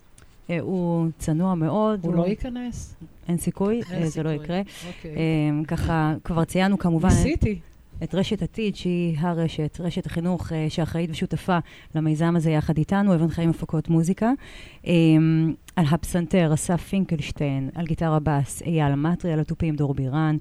[0.51, 2.05] אה, הוא צנוע מאוד.
[2.05, 2.97] הוא לא ייכנס?
[3.29, 4.31] אין סיכוי, אין אה, זה לא.
[4.31, 4.61] יקרה.
[4.89, 5.17] אוקיי.
[5.17, 7.59] אה, ככה, כבר ציינו כמובן ניסיתי.
[8.03, 11.59] את רשת עתיד, שהיא הרשת, רשת החינוך שאחראית ושותפה
[11.95, 14.33] למיזם הזה יחד איתנו, אבן חיים הפקות מוזיקה.
[15.77, 20.37] על הפסנתר, אסף פינקלשטיין, על גיטרה בס, אייל מטרי, על התופים, דור בירן,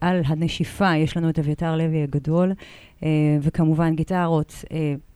[0.00, 2.52] על הנשיפה, יש לנו את אביתר לוי הגדול,
[3.42, 4.64] וכמובן גיטרות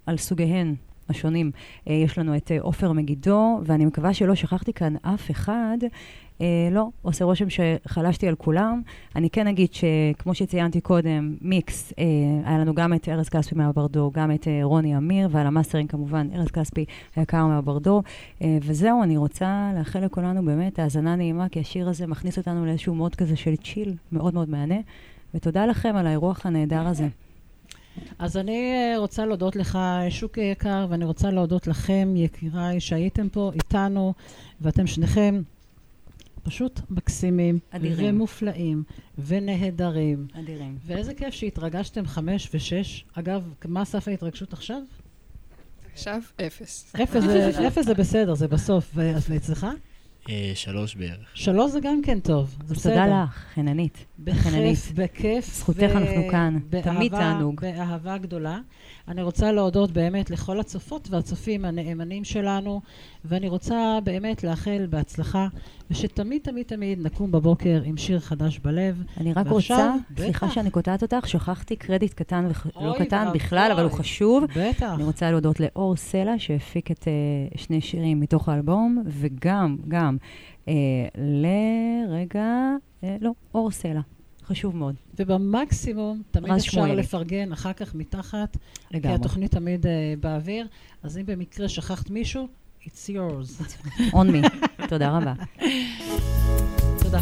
[0.06, 0.74] על סוגיהן.
[1.08, 1.50] השונים.
[1.88, 5.78] אה, יש לנו את אה, עופר מגידו, ואני מקווה שלא שכחתי כאן אף אחד.
[6.40, 8.82] אה, לא, עושה רושם שחלשתי על כולם.
[9.16, 12.04] אני כן אגיד שכמו שציינתי קודם, מיקס, אה,
[12.44, 16.28] היה לנו גם את ארז כספי מהברדו, גם את אה, רוני אמיר, ועל המאסטרינג כמובן
[16.34, 16.84] ארז כספי
[17.16, 18.02] היקר מהברדו.
[18.42, 22.94] אה, וזהו, אני רוצה לאחל לכולנו באמת האזנה נעימה, כי השיר הזה מכניס אותנו לאיזשהו
[22.94, 24.78] mood כזה של chill, מאוד מאוד מהנה.
[25.34, 27.08] ותודה לכם על האירוח הנהדר הזה.
[28.18, 29.78] אז אני אה, רוצה להודות לך,
[30.10, 34.14] שוקי יקר, ואני רוצה להודות לכם, יקיריי, שהייתם פה איתנו,
[34.60, 35.42] ואתם שניכם
[36.42, 38.14] פשוט מקסימים, אדירים.
[38.16, 38.82] ומופלאים,
[39.18, 40.26] ונהדרים.
[40.40, 40.78] אדירים.
[40.86, 43.04] ואיזה כיף שהתרגשתם חמש ושש.
[43.14, 44.80] אגב, מה סף ההתרגשות עכשיו?
[45.92, 46.92] עכשיו אפס.
[47.02, 48.90] אפס זה- אפס זה בסדר, זה בסוף.
[48.94, 49.66] ואצלך?
[50.28, 51.30] אה, שלוש בערך.
[51.34, 52.92] שלוש זה גם כן טוב, זה בסדר.
[52.92, 54.04] תודה לך, חננית.
[54.18, 55.54] בכיף, בכיף.
[55.54, 56.58] זכותך אנחנו כאן.
[56.82, 57.60] תמיד באהבה- תענוג.
[57.60, 58.58] באהבה גדולה.
[59.08, 62.80] אני רוצה להודות באמת לכל הצופות והצופים הנאמנים שלנו,
[63.24, 65.48] ואני רוצה באמת לאחל בהצלחה,
[65.90, 69.02] ושתמיד תמיד תמיד נקום בבוקר עם שיר חדש בלב.
[69.20, 70.54] אני רק ועכשיו, רוצה, סליחה בטח.
[70.54, 72.66] שאני קוטעת אותך, שכחתי קרדיט קטן, וח...
[72.80, 73.38] לא קטן ואבוי.
[73.38, 74.44] בכלל, אבל הוא חשוב.
[74.56, 74.92] בטח.
[74.94, 77.02] אני רוצה להודות לאור סלע, שהפיק את
[77.54, 80.16] uh, שני שירים מתוך האלבום, וגם, גם,
[80.64, 80.68] uh,
[81.16, 82.70] לרגע,
[83.04, 84.00] אה, לא, אור סלע.
[84.46, 84.94] חשוב מאוד.
[85.18, 86.94] ובמקסימום, תמיד אפשר שמואל.
[86.94, 88.56] לפרגן אחר כך מתחת,
[88.90, 89.16] לגמרי.
[89.16, 89.88] כי התוכנית תמיד uh,
[90.20, 90.66] באוויר,
[91.02, 92.48] אז אם במקרה שכחת מישהו,
[92.82, 93.62] it's yours.
[94.12, 94.66] On me.
[94.88, 95.32] תודה רבה.
[97.02, 97.20] תודה.